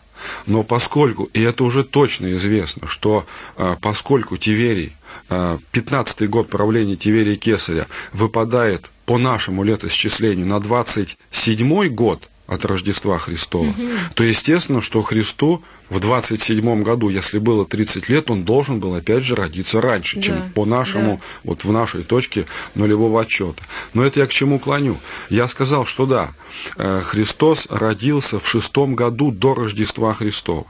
Но 0.46 0.64
поскольку, 0.64 1.30
и 1.34 1.42
это 1.42 1.64
уже 1.64 1.84
точно 1.84 2.34
известно, 2.34 2.88
что 2.88 3.25
а, 3.58 3.78
поскольку 3.80 4.38
Тиверий, 4.38 4.96
а, 5.30 5.60
15 5.72 6.30
год 6.30 6.50
правления 6.50 6.96
Тиверия 6.96 7.36
Кесаря 7.36 7.88
выпадает 8.14 8.90
по 9.06 9.18
нашему 9.18 9.64
летоисчислению 9.64 10.48
на 10.48 10.60
27 10.60 11.88
год 11.90 12.28
от 12.48 12.64
Рождества 12.66 13.18
Христова, 13.18 13.74
то 14.14 14.24
естественно, 14.24 14.82
что 14.82 15.02
Христу 15.02 15.64
в 15.90 16.00
27 16.00 16.84
году, 16.84 17.10
если 17.10 17.40
было 17.40 17.66
30 17.66 18.10
лет, 18.10 18.30
он 18.30 18.44
должен 18.44 18.80
был 18.80 18.96
опять 18.96 19.24
же 19.24 19.36
родиться 19.36 19.82
раньше, 19.82 20.18
Да, 20.18 20.22
чем 20.22 20.52
по 20.54 20.66
нашему, 20.66 21.22
вот 21.44 21.64
в 21.64 21.72
нашей 21.72 22.04
точке 22.04 22.46
нулевого 22.75 23.22
отчета. 23.22 23.64
Но 23.94 24.04
это 24.04 24.20
я 24.20 24.28
к 24.28 24.32
чему 24.32 24.60
клоню? 24.60 24.98
Я 25.30 25.48
сказал, 25.48 25.86
что 25.86 26.06
да, 26.06 26.34
э, 26.78 27.02
Христос 27.04 27.68
родился 27.70 28.40
в 28.40 28.48
шестом 28.48 28.96
году 28.96 29.32
до 29.32 29.54
Рождества 29.54 30.14
Христова. 30.14 30.66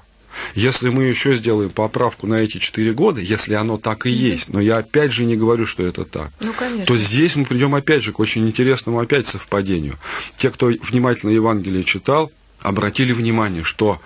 Если 0.54 0.90
мы 0.90 1.06
еще 1.06 1.36
сделаем 1.36 1.70
поправку 1.70 2.28
на 2.28 2.36
эти 2.36 2.58
четыре 2.58 2.94
года, 2.94 3.22
если 3.22 3.54
оно 3.54 3.78
так 3.78 4.06
и 4.06 4.10
есть, 4.10 4.50
но 4.50 4.60
я 4.60 4.78
опять 4.78 5.12
же 5.12 5.26
не 5.26 5.36
говорю, 5.36 5.66
что 5.66 5.84
это 5.86 6.06
так, 6.06 6.32
Ну, 6.42 6.54
конечно. 6.54 6.86
то 6.86 6.98
здесь 6.98 7.36
мы 7.36 7.46
придем 7.46 7.76
опять 7.76 8.04
же 8.04 8.12
к 8.12 8.20
очень 8.20 8.48
интересному 8.48 9.00
опять 9.00 9.28
совпадению. 9.28 9.98
Те, 10.36 10.52
кто 10.52 10.68
внимательно 10.68 11.32
Евангелие 11.32 11.84
читал, 11.84 12.32
обратили 12.62 13.14
внимание, 13.14 13.64
что 13.64 14.00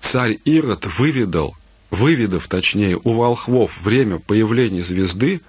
царь 0.00 0.38
Ирод 0.44 0.86
выведал, 0.98 1.56
выведав, 1.94 2.48
точнее, 2.48 2.98
у 3.02 3.14
волхвов 3.14 3.80
время 3.82 4.18
появления 4.18 4.82
звезды, 4.84 5.40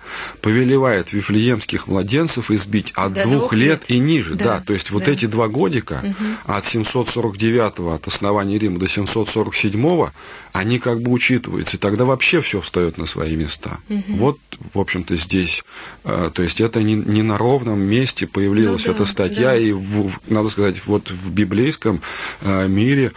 повелевает 0.41 1.13
вифлеемских 1.13 1.87
младенцев 1.87 2.51
избить 2.51 2.91
от 2.95 3.13
До 3.13 3.23
двух, 3.23 3.35
двух 3.39 3.53
лет, 3.53 3.81
лет. 3.81 3.83
и 3.87 3.99
ниже. 3.99 4.35
Да, 4.35 4.45
Да, 4.45 4.63
то 4.65 4.73
есть 4.73 4.91
вот 4.91 5.05
да. 5.05 5.11
эти 5.11 5.25
два 5.25 5.47
годика 5.47 6.15
от 6.45 6.65
749 6.65 7.79
от 7.95 8.07
основания 8.07 8.57
Рима 8.59 8.79
до 8.79 8.87
747 8.87 10.07
они 10.53 10.79
как 10.79 11.01
бы 11.01 11.11
учитываются, 11.11 11.77
и 11.77 11.79
тогда 11.79 12.05
вообще 12.05 12.41
все 12.41 12.61
встает 12.61 12.97
на 12.97 13.05
свои 13.07 13.35
места. 13.35 13.79
Вот, 14.07 14.39
в 14.73 14.79
общем-то, 14.79 15.17
здесь, 15.17 15.63
э, 16.05 16.29
то 16.33 16.43
есть 16.43 16.61
это 16.61 16.81
не, 16.81 16.93
не 16.95 17.23
на 17.23 17.37
ровном 17.37 17.79
месте 17.81 18.25
появилась 18.27 18.85
Ну 18.85 18.93
да, 18.93 18.95
эта 18.99 19.05
статья, 19.05 19.43
да. 19.51 19.57
и, 19.57 19.71
в- 19.73 20.07
в- 20.07 20.19
надо 20.29 20.49
сказать, 20.49 20.85
вот 20.85 21.09
в 21.11 21.31
библейском 21.31 22.01
э, 22.41 22.67
мире 22.67 23.11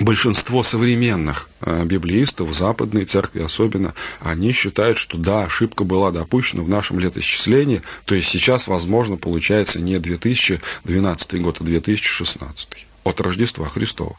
большинство 0.00 0.62
современных 0.62 1.48
э, 1.60 1.84
библеистов, 1.84 2.54
западной 2.54 3.04
церкви 3.04 3.42
особенно, 3.42 3.94
они 4.20 4.52
считают, 4.52 4.98
что 4.98 5.18
да, 5.18 5.44
ошибка 5.44 5.84
была 5.84 6.10
допущена 6.10 6.62
в 6.62 6.68
нашем 6.68 6.98
летоисчислении, 6.98 7.82
то 8.04 8.14
есть 8.14 8.28
сейчас, 8.28 8.68
возможно, 8.68 9.16
получается 9.16 9.80
не 9.80 9.98
2012 9.98 11.42
год, 11.42 11.58
а 11.60 11.64
2016 11.64 12.86
от 13.04 13.20
Рождества 13.20 13.68
Христова. 13.68 14.18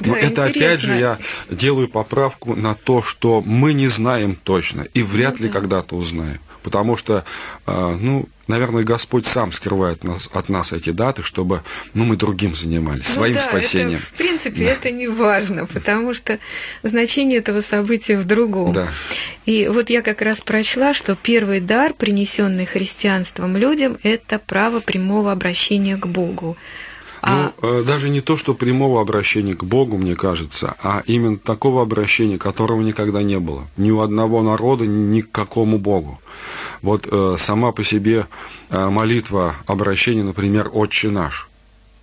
Но 0.00 0.14
Да, 0.14 0.20
это 0.20 0.44
опять 0.44 0.80
же 0.80 0.88
интересно. 0.88 0.92
я 0.94 1.18
делаю 1.50 1.88
поправку 1.88 2.54
на 2.54 2.74
то, 2.74 3.02
что 3.02 3.42
мы 3.44 3.72
не 3.72 3.88
знаем 3.88 4.36
точно 4.36 4.82
и 4.94 5.02
вряд 5.02 5.40
Ну 5.40 5.46
ли 5.46 5.52
когда-то 5.52 5.96
узнаем. 5.96 6.40
Потому 6.68 6.98
что, 6.98 7.24
э, 7.66 7.96
ну, 7.98 8.28
наверное, 8.46 8.82
Господь 8.82 9.26
сам 9.26 9.52
скрывает 9.52 10.04
нас, 10.04 10.28
от 10.34 10.50
нас 10.50 10.70
эти 10.72 10.90
даты, 10.90 11.22
чтобы 11.22 11.62
ну, 11.94 12.04
мы 12.04 12.14
другим 12.16 12.54
занимались, 12.54 13.08
Ну 13.08 13.14
своим 13.14 13.36
да, 13.36 13.40
спасением. 13.40 14.00
Это, 14.00 14.06
в 14.06 14.12
принципе, 14.12 14.64
Да. 14.66 14.70
это 14.72 14.90
не 14.90 15.08
важно, 15.08 15.64
потому 15.64 16.12
что 16.12 16.38
значение 16.82 17.38
этого 17.38 17.62
события 17.62 18.18
в 18.18 18.26
другом. 18.26 18.74
Да. 18.74 18.88
И 19.46 19.66
вот 19.68 19.88
я 19.88 20.02
как 20.02 20.20
раз 20.20 20.42
прочла, 20.42 20.92
что 20.92 21.16
первый 21.16 21.60
дар, 21.60 21.94
принесенный 21.94 22.66
христианством 22.66 23.56
людям, 23.56 23.96
это 24.02 24.38
право 24.38 24.80
прямого 24.80 25.32
обращения 25.32 25.96
к 25.96 26.06
Богу. 26.06 26.58
А 27.22 27.52
Ну, 27.60 27.84
даже 27.84 28.08
не 28.08 28.20
то, 28.20 28.36
что 28.36 28.54
прямого 28.54 29.00
обращения 29.00 29.54
к 29.54 29.64
Богу, 29.64 29.98
мне 29.98 30.14
кажется, 30.14 30.74
а 30.82 31.02
именно 31.06 31.36
такого 31.36 31.82
обращения, 31.82 32.38
которого 32.38 32.80
никогда 32.82 33.22
не 33.22 33.38
было. 33.38 33.66
Ни 33.76 33.90
у 33.90 34.00
одного 34.00 34.42
народа, 34.42 34.86
ни 34.86 35.20
к 35.20 35.30
какому 35.30 35.78
Богу. 35.78 36.20
Вот 36.82 37.08
э, 37.10 37.36
сама 37.38 37.72
по 37.72 37.84
себе 37.84 38.26
э, 38.70 38.88
молитва 38.88 39.56
обращения, 39.66 40.22
например, 40.22 40.70
«Отче 40.72 41.10
наш», 41.10 41.48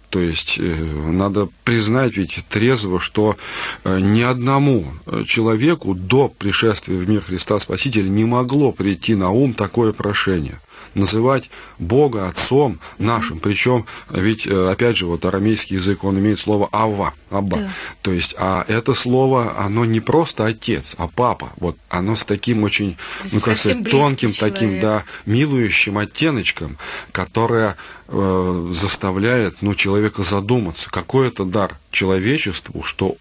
то 0.09 0.19
есть 0.19 0.57
э, 0.59 0.61
надо 0.63 1.49
признать 1.63 2.17
ведь 2.17 2.43
трезво, 2.49 2.99
что 2.99 3.37
э, 3.83 3.99
ни 3.99 4.21
одному 4.21 4.85
человеку 5.25 5.93
до 5.93 6.29
пришествия 6.29 6.97
в 6.97 7.09
мир 7.09 7.21
Христа 7.21 7.59
Спасителя 7.59 8.07
не 8.07 8.25
могло 8.25 8.71
прийти 8.71 9.15
на 9.15 9.31
ум 9.31 9.53
такое 9.53 9.93
прошение 9.93 10.59
называть 10.95 11.49
Бога 11.77 12.27
Отцом 12.27 12.79
нашим. 12.97 13.39
Причем, 13.39 13.85
ведь, 14.09 14.47
э, 14.47 14.71
опять 14.71 14.97
же, 14.97 15.05
вот 15.05 15.25
арамейский 15.25 15.75
язык, 15.75 16.03
он 16.03 16.17
имеет 16.19 16.39
слово 16.39 16.69
«ава», 16.71 17.13
«абба». 17.29 17.57
Да. 17.57 17.69
То 18.01 18.11
есть, 18.11 18.35
а 18.37 18.65
это 18.67 18.93
слово, 18.93 19.55
оно 19.57 19.85
не 19.85 19.99
просто 19.99 20.45
отец, 20.45 20.95
а 20.97 21.07
папа. 21.07 21.51
Вот 21.57 21.77
оно 21.89 22.15
с 22.15 22.25
таким 22.25 22.63
очень, 22.63 22.97
ну, 23.31 23.39
как 23.39 23.57
сказать, 23.57 23.89
тонким 23.89 24.33
таким, 24.33 24.79
человек. 24.79 24.81
да, 24.81 25.03
милующим 25.25 25.97
оттеночком, 25.97 26.77
которое 27.11 27.75
э, 28.07 28.69
заставляет 28.71 29.61
ну, 29.61 29.75
человека 29.75 30.23
задуматься, 30.23 30.89
какой 30.89 31.27
это 31.27 31.45
дар 31.45 31.77
человечеству, 31.91 32.83
что 32.83 33.17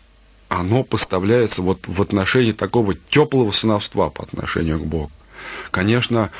оно 0.48 0.84
поставляется 0.84 1.62
вот 1.62 1.86
в 1.86 2.00
отношении 2.00 2.52
такого 2.52 2.94
теплого 2.94 3.52
сыновства 3.52 4.08
по 4.08 4.22
отношению 4.22 4.78
к 4.78 4.86
Богу. 4.86 5.10
Конечно, 5.70 6.30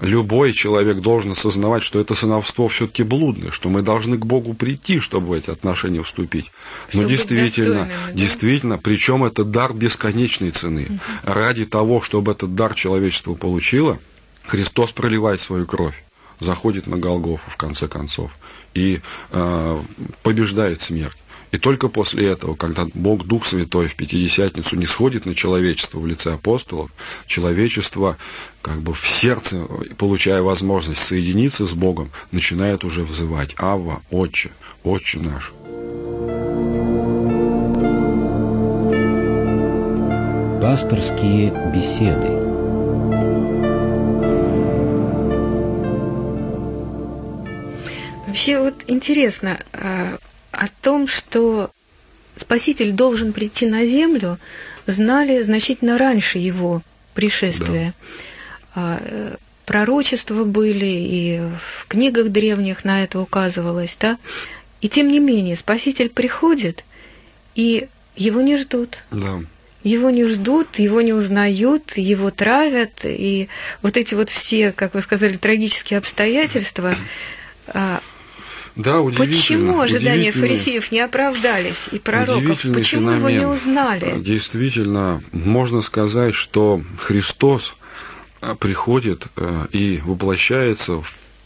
любой 0.00 0.52
человек 0.52 0.98
должен 0.98 1.32
осознавать, 1.32 1.82
что 1.82 2.00
это 2.00 2.14
сыновство 2.14 2.68
все-таки 2.68 3.02
блудное, 3.02 3.50
что 3.50 3.68
мы 3.68 3.82
должны 3.82 4.18
к 4.18 4.26
Богу 4.26 4.54
прийти, 4.54 5.00
чтобы 5.00 5.28
в 5.28 5.32
эти 5.32 5.50
отношения 5.50 6.02
вступить. 6.02 6.46
Но 6.92 7.00
Чтобы 7.00 7.04
быть 7.04 7.12
действительно, 7.12 7.74
достойными, 7.74 8.06
да? 8.06 8.12
действительно, 8.12 8.78
причем 8.78 9.24
это 9.24 9.44
дар 9.44 9.72
бесконечной 9.72 10.50
цены. 10.50 11.00
Ради 11.22 11.64
того, 11.64 12.00
чтобы 12.00 12.32
этот 12.32 12.54
дар 12.54 12.74
человечество 12.74 13.34
получило, 13.34 13.98
Христос 14.46 14.92
проливает 14.92 15.40
свою 15.40 15.66
кровь, 15.66 16.04
заходит 16.40 16.86
на 16.86 16.96
Голгофу 16.96 17.50
в 17.50 17.56
конце 17.56 17.88
концов 17.88 18.30
и 18.74 19.00
э, 19.30 19.82
побеждает 20.22 20.80
смерть. 20.80 21.16
И 21.52 21.58
только 21.58 21.88
после 21.88 22.28
этого, 22.28 22.54
когда 22.54 22.86
Бог 22.94 23.26
Дух 23.26 23.46
Святой 23.46 23.86
в 23.86 23.94
Пятидесятницу 23.94 24.76
не 24.76 24.86
сходит 24.86 25.26
на 25.26 25.34
человечество 25.34 25.98
в 25.98 26.06
лице 26.06 26.34
апостолов, 26.34 26.90
человечество 27.26 28.16
как 28.62 28.80
бы 28.80 28.94
в 28.94 29.06
сердце, 29.06 29.66
получая 29.98 30.42
возможность 30.42 31.04
соединиться 31.04 31.66
с 31.66 31.74
Богом, 31.74 32.10
начинает 32.32 32.84
уже 32.84 33.04
взывать 33.04 33.54
«Авва, 33.56 34.02
Отче, 34.10 34.50
Отче 34.82 35.18
наш». 35.18 35.52
Пасторские 40.60 41.52
беседы– 41.74 42.44
Вообще 48.34 48.58
вот 48.58 48.74
интересно, 48.88 49.60
а, 49.72 50.18
о 50.54 50.68
том, 50.82 51.06
что 51.06 51.70
Спаситель 52.36 52.92
должен 52.92 53.32
прийти 53.32 53.66
на 53.66 53.86
землю, 53.86 54.38
знали 54.86 55.40
значительно 55.42 55.98
раньше 55.98 56.38
его 56.38 56.82
пришествия. 57.14 57.94
Да. 58.74 59.00
Э, 59.04 59.36
пророчества 59.66 60.44
были, 60.44 60.84
и 60.84 61.40
в 61.40 61.86
книгах 61.86 62.30
древних 62.30 62.84
на 62.84 63.02
это 63.02 63.20
указывалось, 63.20 63.96
да. 63.98 64.18
И 64.80 64.88
тем 64.88 65.08
не 65.08 65.20
менее, 65.20 65.56
Спаситель 65.56 66.10
приходит, 66.10 66.84
и 67.54 67.88
его 68.16 68.40
не 68.40 68.56
ждут. 68.56 68.98
Да. 69.10 69.40
Его 69.82 70.10
не 70.10 70.26
ждут, 70.26 70.78
его 70.78 71.02
не 71.02 71.12
узнают, 71.12 71.96
его 71.96 72.30
травят, 72.30 73.00
и 73.04 73.48
вот 73.82 73.96
эти 73.96 74.14
вот 74.14 74.30
все, 74.30 74.72
как 74.72 74.94
вы 74.94 75.02
сказали, 75.02 75.36
трагические 75.36 75.98
обстоятельства. 75.98 76.94
А, 78.76 78.80
да, 78.80 79.00
удивительно. 79.00 79.36
Почему 79.36 79.80
ожидания 79.80 80.32
фарисеев 80.32 80.92
не 80.92 81.00
оправдались 81.00 81.88
и 81.92 81.98
пророков? 81.98 82.62
Почему 82.62 82.82
феномен. 82.82 83.18
его 83.18 83.30
не 83.30 83.46
узнали? 83.46 84.20
Действительно, 84.20 85.22
можно 85.32 85.82
сказать, 85.82 86.34
что 86.34 86.82
Христос 86.98 87.74
а, 88.40 88.54
приходит 88.54 89.26
э, 89.36 89.66
и 89.70 90.00
воплощается, 90.04 91.02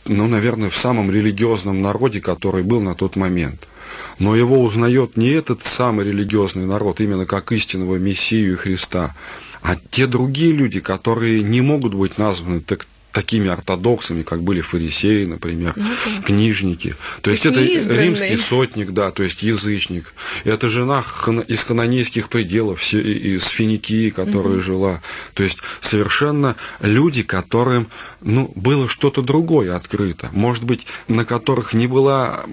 ну, 0.07 0.27
наверное, 0.27 0.71
в 0.71 0.77
самом 0.77 1.11
религиозном 1.11 1.83
народе, 1.83 2.21
который 2.21 2.63
был 2.63 2.81
на 2.81 2.95
тот 2.95 3.17
момент– 3.17 3.69
но 4.19 4.35
его 4.35 4.63
узнает 4.63 5.17
не 5.17 5.31
этот 5.31 5.63
самый 5.65 6.07
религиозный 6.07 6.67
народ, 6.67 7.01
именно 7.01 7.27
как 7.27 7.53
истинного 7.53 7.97
Мессию 7.97 8.59
Христа, 8.59 9.15
а 9.63 9.77
те 9.91 10.07
другие 10.07 10.53
люди, 10.53 10.81
которые 10.81 11.43
не 11.43 11.61
могут 11.61 11.95
быть 11.95 12.19
названы 12.19 12.61
так, 12.61 12.87
такими 13.19 13.51
ортодоксами, 13.51 14.23
как 14.23 14.43
были 14.43 14.61
фарисеи, 14.61 15.25
например, 15.25 15.73
ну, 15.75 15.85
да. 15.85 16.23
книжники. 16.23 16.91
То, 17.17 17.23
то 17.23 17.31
есть 17.33 17.47
это 17.47 17.61
римский 17.61 18.37
сотник, 18.37 18.93
да, 18.93 19.11
то 19.11 19.25
есть 19.25 19.43
язычник. 19.43 20.15
Это 20.45 20.69
жена 20.69 21.03
из 21.49 21.65
хананейских 21.65 22.29
пределов, 22.29 22.81
из 22.95 23.45
Финикии, 23.47 24.11
которая 24.11 24.59
угу. 24.59 24.63
жила. 24.63 25.03
То 25.35 25.43
есть 25.43 25.59
совершенно 25.81 26.55
люди, 26.81 27.25
которым 27.25 27.89
ну, 28.21 28.53
было 28.55 28.89
что-то 28.89 29.21
другое 29.23 29.75
открыто. 29.75 30.29
Может 30.31 30.63
быть, 30.63 30.87
на 31.09 31.25
которых 31.25 31.75
не 31.75 31.89
была 31.89 32.45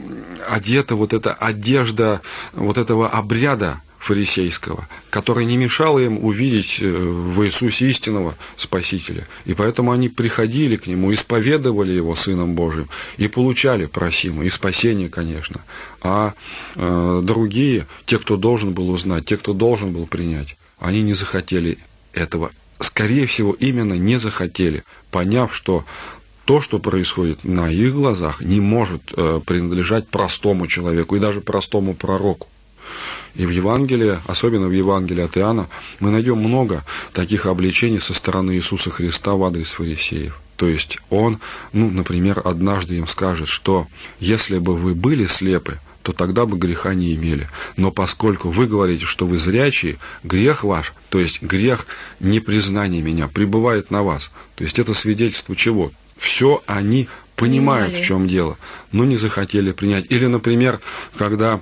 одета 0.50 0.96
вот 0.96 1.14
эта 1.14 1.32
одежда 1.34 2.22
вот 2.54 2.80
этого 2.80 3.08
обряда 3.08 3.84
фарисейского, 4.06 4.88
которое 5.10 5.46
не 5.46 5.58
мешало 5.58 5.98
им 5.98 6.24
увидеть 6.24 6.78
э, 6.80 6.88
в 6.88 7.44
Иисусе 7.44 7.90
истинного 7.90 8.36
Спасителя. 8.56 9.28
И 9.46 9.56
поэтому 9.56 9.92
они 9.92 10.10
приходили 10.10 10.76
к 10.76 10.86
Нему, 10.86 11.12
исповедовали 11.12 11.92
Его 11.92 12.16
Сыном 12.16 12.54
Божьим 12.54 12.88
и 13.18 13.28
получали 13.28 13.88
просимое, 13.88 14.46
и 14.46 14.52
спасение, 14.52 15.10
конечно. 15.10 15.62
А 16.02 16.34
э, 16.76 17.22
другие, 17.24 17.88
те, 18.06 18.20
кто 18.20 18.38
должен 18.38 18.74
был 18.74 18.92
узнать, 18.92 19.26
те, 19.26 19.38
кто 19.38 19.54
должен 19.54 19.92
был 19.92 20.06
принять, 20.06 20.56
они 20.80 21.02
не 21.02 21.16
захотели 21.16 21.80
этого. 22.14 22.52
Скорее 22.80 23.26
всего, 23.26 23.54
именно 23.54 23.94
не 23.94 24.20
захотели, 24.20 24.84
поняв, 25.10 25.56
что 25.56 25.84
то, 26.46 26.62
что 26.62 26.78
происходит 26.78 27.44
на 27.44 27.72
их 27.72 27.96
глазах, 27.96 28.42
не 28.42 28.60
может 28.60 29.02
э, 29.18 29.42
принадлежать 29.44 30.08
простому 30.08 30.68
человеку 30.68 31.16
и 31.16 31.20
даже 31.20 31.42
простому 31.42 31.96
пророку. 31.96 32.48
И 33.36 33.46
в 33.46 33.50
Евангелии, 33.50 34.20
особенно 34.28 34.68
в 34.68 34.72
Евангелии 34.72 35.24
от 35.24 35.38
Иоанна, 35.38 35.68
мы 36.00 36.12
найдем 36.12 36.38
много 36.38 36.84
таких 37.14 37.46
обличений 37.46 38.00
со 38.00 38.14
стороны 38.14 38.56
Иисуса 38.56 38.90
Христа 38.92 39.34
в 39.34 39.44
адрес 39.44 39.74
фарисеев. 39.74 40.40
То 40.56 40.68
есть 40.68 41.00
он, 41.10 41.40
ну, 41.74 41.90
например, 41.90 42.42
однажды 42.46 42.96
им 42.96 43.08
скажет, 43.08 43.48
что 43.50 43.88
если 44.20 44.58
бы 44.58 44.76
вы 44.76 44.96
были 44.96 45.26
слепы, 45.26 45.80
то 46.02 46.14
тогда 46.14 46.46
бы 46.46 46.58
греха 46.58 46.94
не 46.94 47.16
имели. 47.16 47.50
Но 47.78 47.92
поскольку 47.92 48.52
вы 48.52 48.68
говорите, 48.68 49.06
что 49.06 49.26
вы 49.26 49.40
зрячие, 49.40 49.98
грех 50.24 50.64
ваш, 50.64 50.94
то 51.10 51.20
есть 51.20 51.42
грех 51.42 51.88
непризнания 52.20 53.02
меня, 53.02 53.28
пребывает 53.28 53.90
на 53.92 54.04
вас. 54.04 54.32
То 54.56 54.64
есть 54.64 54.78
это 54.78 54.94
свидетельство 54.94 55.56
чего? 55.56 55.92
Все 56.16 56.62
они 56.68 57.10
понимают, 57.36 57.88
Понимали. 57.88 58.04
в 58.04 58.08
чем 58.08 58.28
дело, 58.28 58.58
но 58.92 59.04
не 59.04 59.18
захотели 59.18 59.72
принять. 59.72 60.06
Или, 60.10 60.28
например, 60.28 60.80
когда 61.18 61.60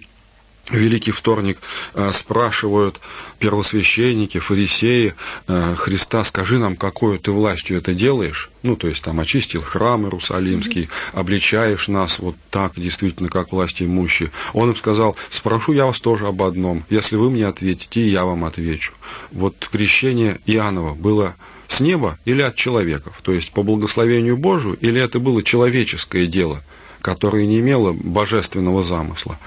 Великий 0.71 1.11
вторник 1.11 1.59
э, 1.93 2.11
спрашивают 2.13 3.01
первосвященники, 3.37 4.39
фарисеи 4.39 5.13
э, 5.47 5.75
Христа, 5.77 6.23
скажи 6.23 6.57
нам, 6.57 6.77
какой 6.77 7.17
ты 7.17 7.31
властью 7.31 7.77
это 7.77 7.93
делаешь? 7.93 8.49
Ну, 8.61 8.77
то 8.77 8.87
есть 8.87 9.03
там 9.03 9.19
очистил 9.19 9.61
храм 9.61 10.05
Иерусалимский, 10.05 10.87
обличаешь 11.11 11.89
нас 11.89 12.19
вот 12.19 12.37
так, 12.49 12.73
действительно, 12.77 13.27
как 13.27 13.51
власти 13.51 13.83
имущие. 13.83 14.31
Он 14.53 14.69
им 14.69 14.75
сказал, 14.77 15.17
спрошу 15.29 15.73
я 15.73 15.85
вас 15.85 15.99
тоже 15.99 16.27
об 16.27 16.41
одном, 16.41 16.85
если 16.89 17.17
вы 17.17 17.29
мне 17.29 17.45
ответите, 17.45 17.99
и 17.99 18.09
я 18.09 18.23
вам 18.23 18.45
отвечу. 18.45 18.93
Вот 19.31 19.67
крещение 19.69 20.39
Иоаннова 20.45 20.93
было 20.93 21.35
с 21.67 21.81
неба 21.81 22.17
или 22.23 22.41
от 22.41 22.55
человеков, 22.55 23.19
то 23.21 23.33
есть 23.33 23.51
по 23.51 23.63
благословению 23.63 24.37
Божию, 24.37 24.77
или 24.79 25.01
это 25.01 25.19
было 25.19 25.43
человеческое 25.43 26.25
дело, 26.25 26.63
которое 27.01 27.45
не 27.45 27.59
имело 27.59 27.91
божественного 27.91 28.81
замысла. 28.83 29.37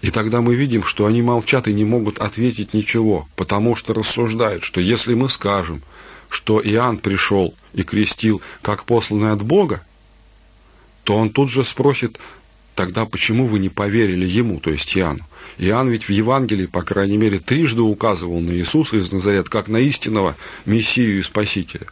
И 0.00 0.10
тогда 0.10 0.40
мы 0.40 0.54
видим, 0.54 0.82
что 0.82 1.06
они 1.06 1.20
молчат 1.20 1.68
и 1.68 1.74
не 1.74 1.84
могут 1.84 2.18
ответить 2.18 2.72
ничего, 2.72 3.28
потому 3.36 3.76
что 3.76 3.92
рассуждают, 3.92 4.64
что 4.64 4.80
если 4.80 5.14
мы 5.14 5.28
скажем, 5.28 5.82
что 6.30 6.60
Иоанн 6.62 6.98
пришел 6.98 7.54
и 7.74 7.82
крестил 7.82 8.40
как 8.62 8.84
посланный 8.84 9.32
от 9.32 9.42
Бога, 9.42 9.84
то 11.04 11.16
он 11.16 11.30
тут 11.30 11.50
же 11.50 11.64
спросит, 11.64 12.18
тогда 12.74 13.04
почему 13.04 13.46
вы 13.46 13.58
не 13.58 13.68
поверили 13.68 14.26
ему, 14.26 14.60
то 14.60 14.70
есть 14.70 14.96
Иоанну? 14.96 15.26
Иоанн 15.58 15.90
ведь 15.90 16.04
в 16.04 16.10
Евангелии, 16.10 16.66
по 16.66 16.82
крайней 16.82 17.18
мере, 17.18 17.38
трижды 17.38 17.82
указывал 17.82 18.40
на 18.40 18.52
Иисуса 18.52 18.96
из 18.96 19.12
Назарет 19.12 19.50
как 19.50 19.68
на 19.68 19.78
истинного 19.78 20.36
Мессию 20.64 21.18
и 21.18 21.22
Спасителя. 21.22 21.88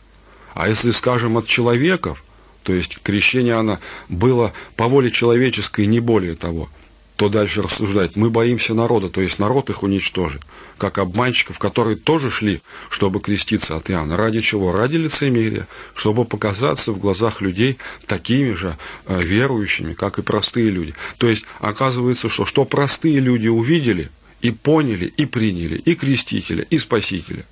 А 0.54 0.68
если 0.68 0.92
скажем 0.92 1.36
от 1.36 1.46
человеков, 1.46 2.24
то 2.62 2.72
есть 2.72 2.98
крещение 3.02 3.52
Иоанна 3.52 3.80
было 4.08 4.54
по 4.76 4.88
воле 4.88 5.10
человеческой, 5.10 5.84
не 5.86 6.00
более 6.00 6.36
того– 6.36 6.70
то 7.18 7.28
дальше 7.28 7.62
рассуждать. 7.62 8.14
Мы 8.14 8.30
боимся 8.30 8.74
народа, 8.74 9.08
то 9.08 9.20
есть 9.20 9.40
народ 9.40 9.70
их 9.70 9.82
уничтожит, 9.82 10.40
как 10.78 10.98
обманщиков, 10.98 11.58
которые 11.58 11.96
тоже 11.96 12.30
шли, 12.30 12.62
чтобы 12.90 13.18
креститься 13.18 13.74
от 13.74 13.90
Иоанна. 13.90 14.16
Ради 14.16 14.40
чего? 14.40 14.70
Ради 14.70 14.98
лицемерия, 14.98 15.66
чтобы 15.96 16.24
показаться 16.24 16.92
в 16.92 17.00
глазах 17.00 17.40
людей 17.40 17.78
такими 18.06 18.52
же 18.52 18.76
э, 19.06 19.20
верующими, 19.20 19.94
как 19.94 20.20
и 20.20 20.22
простые 20.22 20.70
люди. 20.70 20.94
То 21.18 21.28
есть 21.28 21.44
оказывается, 21.58 22.28
что 22.28 22.46
что 22.46 22.64
простые 22.64 23.18
люди 23.18 23.48
увидели 23.48 24.10
и 24.40 24.52
поняли, 24.52 25.06
и 25.06 25.26
приняли, 25.26 25.76
и 25.76 25.96
крестителя, 25.96 26.64
и 26.70 26.78
спасителя. 26.78 27.44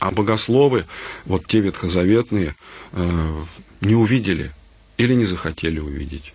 А 0.00 0.10
богословы, 0.10 0.86
вот 1.24 1.46
те 1.46 1.60
ветхозаветные, 1.60 2.56
э, 2.94 3.42
не 3.80 3.94
увидели 3.94 4.50
или 4.96 5.14
не 5.14 5.24
захотели 5.24 5.78
увидеть. 5.78 6.34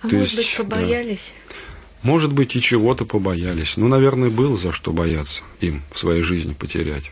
А 0.00 0.08
То 0.08 0.14
может 0.14 0.34
есть, 0.34 0.56
быть, 0.56 0.56
побоялись? 0.58 1.32
Да. 1.48 1.64
Может 2.02 2.32
быть, 2.32 2.54
и 2.56 2.60
чего-то 2.60 3.04
побоялись. 3.04 3.76
Ну, 3.76 3.88
наверное, 3.88 4.30
было 4.30 4.56
за 4.56 4.72
что 4.72 4.92
бояться 4.92 5.42
им 5.60 5.82
в 5.92 5.98
своей 5.98 6.22
жизни 6.22 6.54
потерять. 6.54 7.10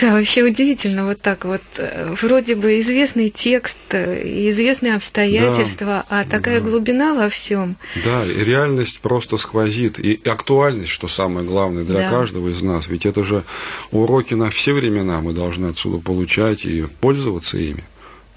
Да, 0.00 0.12
вообще 0.12 0.42
удивительно 0.42 1.06
вот 1.06 1.20
так 1.20 1.44
вот. 1.44 1.60
Вроде 2.22 2.54
бы 2.54 2.80
известный 2.80 3.28
текст, 3.28 3.76
известные 3.92 4.94
обстоятельства, 4.94 6.06
да, 6.08 6.20
а 6.20 6.24
такая 6.24 6.60
да. 6.60 6.70
глубина 6.70 7.14
во 7.14 7.28
всем. 7.28 7.76
Да, 8.04 8.24
и 8.24 8.42
реальность 8.42 9.00
просто 9.00 9.36
сквозит. 9.36 9.98
И 9.98 10.20
актуальность, 10.24 10.90
что 10.90 11.08
самое 11.08 11.46
главное 11.46 11.84
для 11.84 12.00
да. 12.00 12.10
каждого 12.10 12.48
из 12.48 12.62
нас. 12.62 12.86
Ведь 12.86 13.04
это 13.04 13.22
же 13.22 13.44
уроки 13.90 14.34
на 14.34 14.50
все 14.50 14.72
времена 14.72 15.20
мы 15.20 15.34
должны 15.34 15.66
отсюда 15.66 15.98
получать 15.98 16.64
и 16.64 16.86
пользоваться 17.00 17.58
ими. 17.58 17.84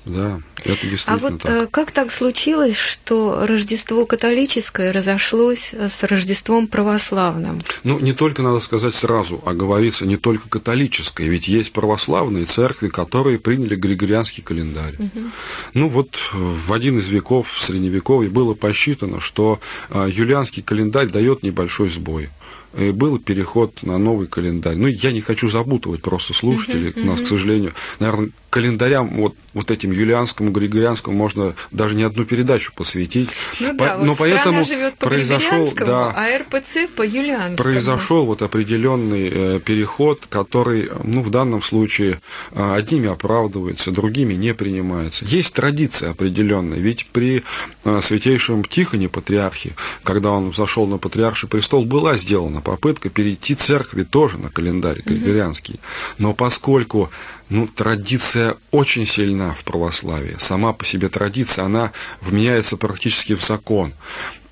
Да, 0.06 0.40
это 0.64 0.88
действительно 0.88 1.16
А 1.16 1.18
вот 1.18 1.42
так. 1.42 1.52
Э, 1.52 1.68
как 1.70 1.92
так 1.92 2.12
случилось, 2.12 2.78
что 2.78 3.46
Рождество 3.48 4.06
католическое 4.06 4.94
разошлось 4.94 5.74
с 5.74 6.04
Рождеством 6.04 6.68
православным? 6.68 7.60
Ну, 7.84 8.00
не 8.00 8.14
только, 8.14 8.44
надо 8.44 8.60
сказать 8.60 8.94
сразу, 8.94 9.42
а 9.46 9.54
говорится 9.54 10.06
не 10.06 10.18
только 10.18 10.48
католическое, 10.48 11.28
ведь 11.28 11.48
есть 11.48 11.72
православные 11.72 12.46
церкви, 12.46 12.90
которые 12.90 13.40
приняли 13.40 13.76
Григорианский 13.76 14.44
календарь. 14.44 14.96
Угу. 15.00 15.32
Ну, 15.74 15.90
вот 15.90 16.20
в 16.34 16.72
один 16.72 17.00
из 17.00 17.08
веков, 17.08 17.50
в 17.50 17.62
Средневековье, 17.62 18.30
было 18.30 18.54
посчитано, 18.54 19.20
что 19.20 19.60
э, 19.90 20.08
юлианский 20.12 20.62
календарь 20.62 21.08
дает 21.08 21.42
небольшой 21.42 21.90
сбой. 21.90 22.30
И 22.78 22.92
был 22.92 23.20
переход 23.20 23.84
на 23.84 23.98
новый 23.98 24.28
календарь. 24.28 24.76
Ну, 24.76 24.88
я 24.88 25.12
не 25.12 25.22
хочу 25.22 25.50
запутывать 25.50 26.02
просто 26.02 26.34
слушателей, 26.34 26.94
у 26.96 27.06
нас, 27.06 27.22
к 27.22 27.28
сожалению, 27.28 27.74
наверное, 28.00 28.30
календарям, 28.56 29.10
вот, 29.16 29.36
вот 29.54 29.70
этим 29.70 29.92
юлианскому, 29.92 30.50
григорианскому 30.50 31.18
можно 31.18 31.56
даже 31.72 31.94
не 31.94 32.04
одну 32.04 32.24
передачу 32.24 32.72
посвятить. 32.74 33.30
Ну, 33.60 33.78
да, 33.78 33.98
по, 33.98 34.06
вот 34.06 34.18
поэтому 34.18 34.64
живет 34.64 34.96
по 34.96 35.10
произошел, 35.10 35.74
да, 35.76 36.14
а 36.16 36.38
РПЦ 36.38 36.90
по 36.96 37.02
юлианскому. 37.02 37.58
Произошел 37.58 38.26
вот 38.26 38.42
определенный 38.42 39.30
э, 39.30 39.60
переход, 39.60 40.26
который, 40.30 40.90
ну, 41.04 41.22
в 41.22 41.32
данном 41.32 41.62
случае 41.62 42.22
э, 42.54 42.76
одними 42.76 43.10
оправдывается, 43.10 43.92
другими 43.92 44.36
не 44.36 44.54
принимается. 44.54 45.26
Есть 45.26 45.54
традиция 45.54 46.12
определенная, 46.12 46.80
ведь 46.80 47.08
при 47.08 47.44
э, 47.84 48.00
святейшем 48.02 48.64
Тихоне 48.64 49.10
патриархе, 49.10 49.76
когда 50.04 50.32
он 50.32 50.52
взошел 50.52 50.88
на 50.88 50.98
патриарший 50.98 51.50
престол, 51.50 51.84
была 51.84 52.16
сделана 52.16 52.62
попытка 52.66 53.10
перейти 53.10 53.56
церкви 53.56 54.04
тоже 54.04 54.38
на 54.38 54.50
календарь 54.50 55.02
григорианский. 55.06 55.80
Но 56.18 56.34
поскольку 56.34 57.12
ну, 57.48 57.68
традиция 57.68 58.56
очень 58.72 59.06
сильна 59.06 59.54
в 59.54 59.64
православии. 59.64 60.36
Сама 60.40 60.74
по 60.74 60.84
себе 60.84 61.10
традиция, 61.10 61.66
она 61.66 61.92
вменяется 62.22 62.76
практически 62.76 63.36
в 63.36 63.44
закон. 63.44 63.94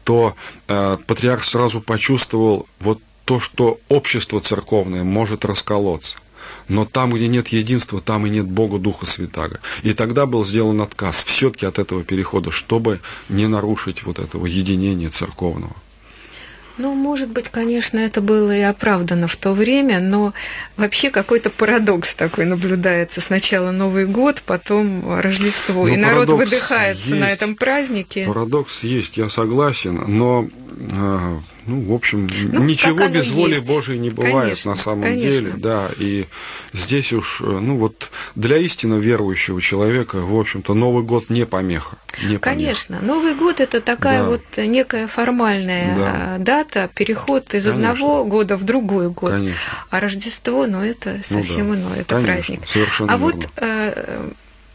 То 0.04 0.36
э, 0.68 0.98
патриарх 1.08 1.44
сразу 1.44 1.82
почувствовал 1.82 2.68
вот 2.80 3.02
то, 3.26 3.40
что 3.40 3.80
общество 3.90 4.40
церковное 4.42 5.04
может 5.04 5.44
расколоться. 5.44 6.18
Но 6.68 6.86
там, 6.86 7.14
где 7.14 7.28
нет 7.28 7.48
единства, 7.48 8.00
там 8.00 8.28
и 8.28 8.30
нет 8.30 8.46
Бога 8.46 8.78
Духа 8.78 9.06
Святаго. 9.06 9.60
И 9.82 9.94
тогда 9.94 10.26
был 10.26 10.46
сделан 10.46 10.82
отказ 10.82 11.24
все-таки 11.24 11.66
от 11.66 11.80
этого 11.80 12.04
перехода, 12.04 12.52
чтобы 12.52 13.00
не 13.30 13.48
нарушить 13.48 14.04
вот 14.04 14.20
этого 14.20 14.46
единения 14.46 15.10
церковного. 15.10 15.76
Ну, 16.78 16.94
может 16.96 17.30
быть, 17.30 17.50
конечно, 17.50 18.00
это 18.00 18.20
было 18.22 18.56
и 18.56 18.62
оправдано 18.62 19.28
в 19.28 19.36
то 19.36 19.54
время, 19.54 20.00
но 20.00 20.34
вообще 20.76 21.12
какой-то 21.12 21.50
парадокс 21.52 22.16
такой 22.16 22.46
наблюдается. 22.46 23.22
Сначала 23.22 23.72
Новый 23.72 24.08
год, 24.08 24.42
потом 24.44 25.20
Рождество, 25.20 25.86
но 25.86 25.94
и 25.94 25.98
народ 25.98 26.30
выдыхается 26.30 27.10
есть. 27.10 27.20
на 27.20 27.30
этом 27.30 27.56
празднике. 27.56 28.26
Парадокс 28.26 28.84
есть, 28.84 29.18
я 29.18 29.30
согласен, 29.30 30.04
но 30.08 30.48
а, 30.94 31.40
ну, 31.66 31.82
в 31.82 31.94
общем, 31.94 32.30
ну, 32.52 32.64
ничего 32.64 33.08
без 33.08 33.30
воли 33.32 33.56
есть. 33.56 33.66
Божией 33.66 34.00
не 34.00 34.10
бывает 34.10 34.34
конечно, 34.34 34.72
на 34.72 34.78
самом 34.78 35.04
конечно. 35.04 35.32
деле, 35.32 35.54
да. 35.58 35.90
И 35.98 36.26
здесь 36.74 37.14
уж, 37.14 37.42
э, 37.42 37.46
ну 37.46 37.78
вот 37.78 38.10
для 38.36 38.58
истинно 38.58 38.96
верующего 38.96 39.62
человека, 39.62 40.18
в 40.18 40.38
общем-то, 40.38 40.74
Новый 40.74 41.04
год 41.04 41.30
не 41.30 41.46
помеха. 41.46 41.98
Не 42.24 42.38
конечно, 42.38 42.98
помеха. 42.98 43.14
Новый 43.14 43.36
год 43.36 43.60
это 43.60 43.82
такая 43.82 44.24
да. 44.24 44.30
вот 44.30 44.42
некая 44.58 45.08
формальная 45.08 45.96
да. 45.96 46.36
дата, 46.40 46.90
переход 46.94 47.54
из 47.54 47.66
конечно. 47.66 47.92
одного 47.92 48.26
года 48.26 48.58
в 48.58 48.64
другой 48.64 49.10
год. 49.10 49.32
Конечно. 49.32 49.60
А 49.90 50.00
Рождество, 50.00 50.68
ну 50.68 50.84
это 50.84 51.22
совсем 51.28 51.70
ну, 51.70 51.76
да. 51.76 51.80
иное, 51.82 52.02
это 52.02 52.16
конечно, 52.16 52.34
праздник. 52.34 52.68
Совершенно 52.68 53.14
а 53.14 53.18
верно. 53.18 53.36
вот 53.36 53.50
э, 53.58 54.32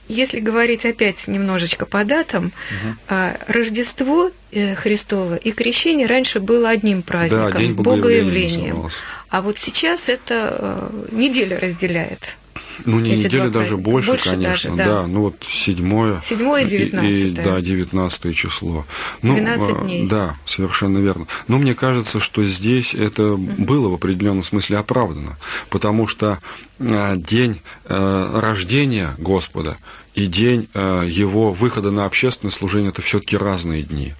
если 0.09 0.41
говорить 0.41 0.85
опять 0.85 1.29
немножечко 1.29 1.87
по 1.87 2.05
датам, 2.05 2.47
угу. 2.47 3.15
Рождество 3.47 4.31
э, 4.51 4.75
Христово 4.75 5.37
и 5.37 5.53
Крещение 5.53 6.07
раньше 6.07 6.41
было 6.41 6.71
одним 6.71 7.03
праздником, 7.03 7.53
да, 7.53 7.59
день 7.59 7.73
Богоявлением. 7.75 8.91
А 9.29 9.43
вот 9.43 9.59
сейчас 9.59 10.09
это 10.09 10.57
э, 10.59 11.07
неделя 11.13 11.59
разделяет. 11.61 12.37
Ну, 12.85 13.01
не 13.01 13.17
неделя 13.17 13.49
даже 13.51 13.77
больше, 13.77 14.11
больше 14.11 14.31
конечно, 14.31 14.77
даже, 14.77 14.91
да. 14.91 15.03
да. 15.03 15.07
Ну, 15.07 15.23
вот 15.23 15.37
седьмое. 15.49 16.21
Седьмое 16.23 16.65
и 16.65 16.69
девятнадцатое. 16.69 17.45
Да, 17.45 17.61
девятнадцатое 17.61 18.33
число. 18.33 18.85
Ну, 19.23 19.35
12 19.35 19.69
а, 19.69 19.85
дней. 19.85 20.07
Да, 20.07 20.37
совершенно 20.47 20.99
верно. 20.99 21.27
Но 21.49 21.59
мне 21.59 21.75
кажется, 21.75 22.21
что 22.21 22.45
здесь 22.45 22.95
это 22.95 23.37
было 23.37 23.89
в 23.89 23.95
определенном 23.95 24.45
смысле 24.45 24.79
оправдано, 24.79 25.39
потому 25.71 26.07
что 26.07 26.39
а, 26.81 27.17
день 27.17 27.61
а, 27.85 28.41
рождения 28.41 29.15
Господа 29.19 29.79
и 30.15 30.27
день 30.27 30.69
его 30.75 31.53
выхода 31.53 31.93
на 31.93 32.05
общественное 32.05 32.51
служение 32.51 32.91
это 32.91 33.03
все-таки 33.03 33.37
разные 33.37 33.85
дни. 33.85 34.15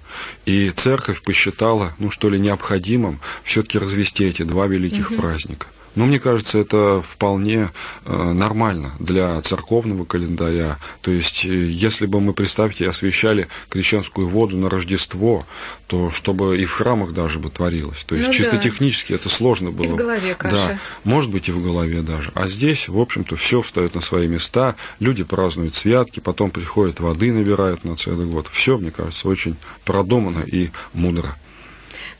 И 0.45 0.69
церковь 0.69 1.21
посчитала, 1.21 1.93
ну 1.99 2.09
что 2.09 2.29
ли, 2.29 2.39
необходимым 2.39 3.19
все-таки 3.43 3.79
развести 3.79 4.23
эти 4.23 4.43
два 4.43 4.67
великих 4.67 5.11
угу. 5.11 5.21
праздника. 5.21 5.67
Но 5.95 6.05
мне 6.05 6.19
кажется, 6.19 6.57
это 6.57 7.01
вполне 7.03 7.69
э, 8.05 8.31
нормально 8.33 8.93
для 8.99 9.41
церковного 9.41 10.05
календаря. 10.05 10.77
То 11.01 11.11
есть, 11.11 11.45
э, 11.45 11.49
если 11.49 12.05
бы 12.05 12.19
мы, 12.21 12.33
представьте, 12.33 12.89
освещали 12.89 13.47
крещенскую 13.69 14.27
воду 14.27 14.57
на 14.57 14.69
Рождество, 14.69 15.45
то 15.87 16.11
чтобы 16.11 16.57
и 16.57 16.65
в 16.65 16.71
храмах 16.71 17.13
даже 17.13 17.39
бы 17.39 17.49
творилось. 17.49 18.03
То 18.05 18.15
есть, 18.15 18.27
ну, 18.27 18.33
чисто 18.33 18.53
да. 18.53 18.57
технически 18.61 19.13
это 19.13 19.29
сложно 19.29 19.71
было. 19.71 19.85
И 19.85 19.87
в 19.89 19.95
голове 19.95 20.35
каша. 20.35 20.55
Да, 20.55 20.79
может 21.03 21.31
быть, 21.31 21.49
и 21.49 21.51
в 21.51 21.61
голове 21.61 22.01
даже. 22.01 22.31
А 22.35 22.47
здесь, 22.47 22.87
в 22.87 22.99
общем-то, 22.99 23.35
все 23.35 23.61
встает 23.61 23.95
на 23.95 24.01
свои 24.01 24.27
места, 24.27 24.75
люди 24.99 25.23
празднуют 25.23 25.75
святки, 25.75 26.19
потом 26.19 26.51
приходят 26.51 26.99
воды, 26.99 27.31
набирают 27.33 27.83
на 27.83 27.97
целый 27.97 28.27
год. 28.27 28.47
Все, 28.51 28.77
мне 28.77 28.91
кажется, 28.91 29.27
очень 29.27 29.55
продумано 29.83 30.39
и 30.39 30.69
мудро. 30.93 31.35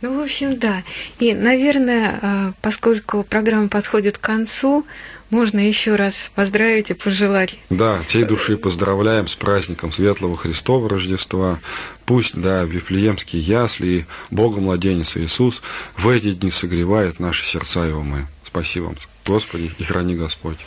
Ну, 0.02 0.20
в 0.20 0.24
общем, 0.24 0.58
да. 0.58 0.84
И, 1.20 1.34
наверное, 1.34 2.20
а, 2.22 2.52
поскольку 2.62 3.24
программа 3.24 3.70
подходит 3.70 4.18
к 4.18 4.22
концу, 4.22 4.86
можно 5.30 5.60
еще 5.60 5.96
раз 5.96 6.32
поздравить 6.34 6.90
и 6.90 6.94
пожелать. 6.94 7.56
Да, 7.70 8.02
всей 8.08 8.24
души 8.24 8.58
поздравляем 8.58 9.28
с 9.28 9.36
праздником 9.36 9.92
Светлого 9.92 10.36
Христова 10.36 10.90
Рождества. 10.90 11.60
Пусть, 12.06 12.40
да, 12.40 12.64
Вифлеемские 12.64 13.42
ясли 13.42 13.88
и 13.88 14.06
Бога 14.32 14.60
Младенец 14.60 15.16
Иисус 15.18 15.62
в 15.98 16.10
эти 16.10 16.34
дни 16.34 16.52
согревает 16.52 17.20
наши 17.20 17.46
сердца 17.46 17.88
и 17.88 17.92
умы. 17.92 18.28
Спасибо 18.46 18.86
вам, 18.86 18.96
Господи, 19.26 19.72
и 19.78 19.84
храни 19.84 20.16
Господь. 20.16 20.58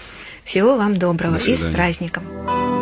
Всего 0.45 0.77
вам 0.77 0.97
доброго 0.97 1.37
и 1.37 1.57
с 1.57 1.73
праздником. 1.73 2.82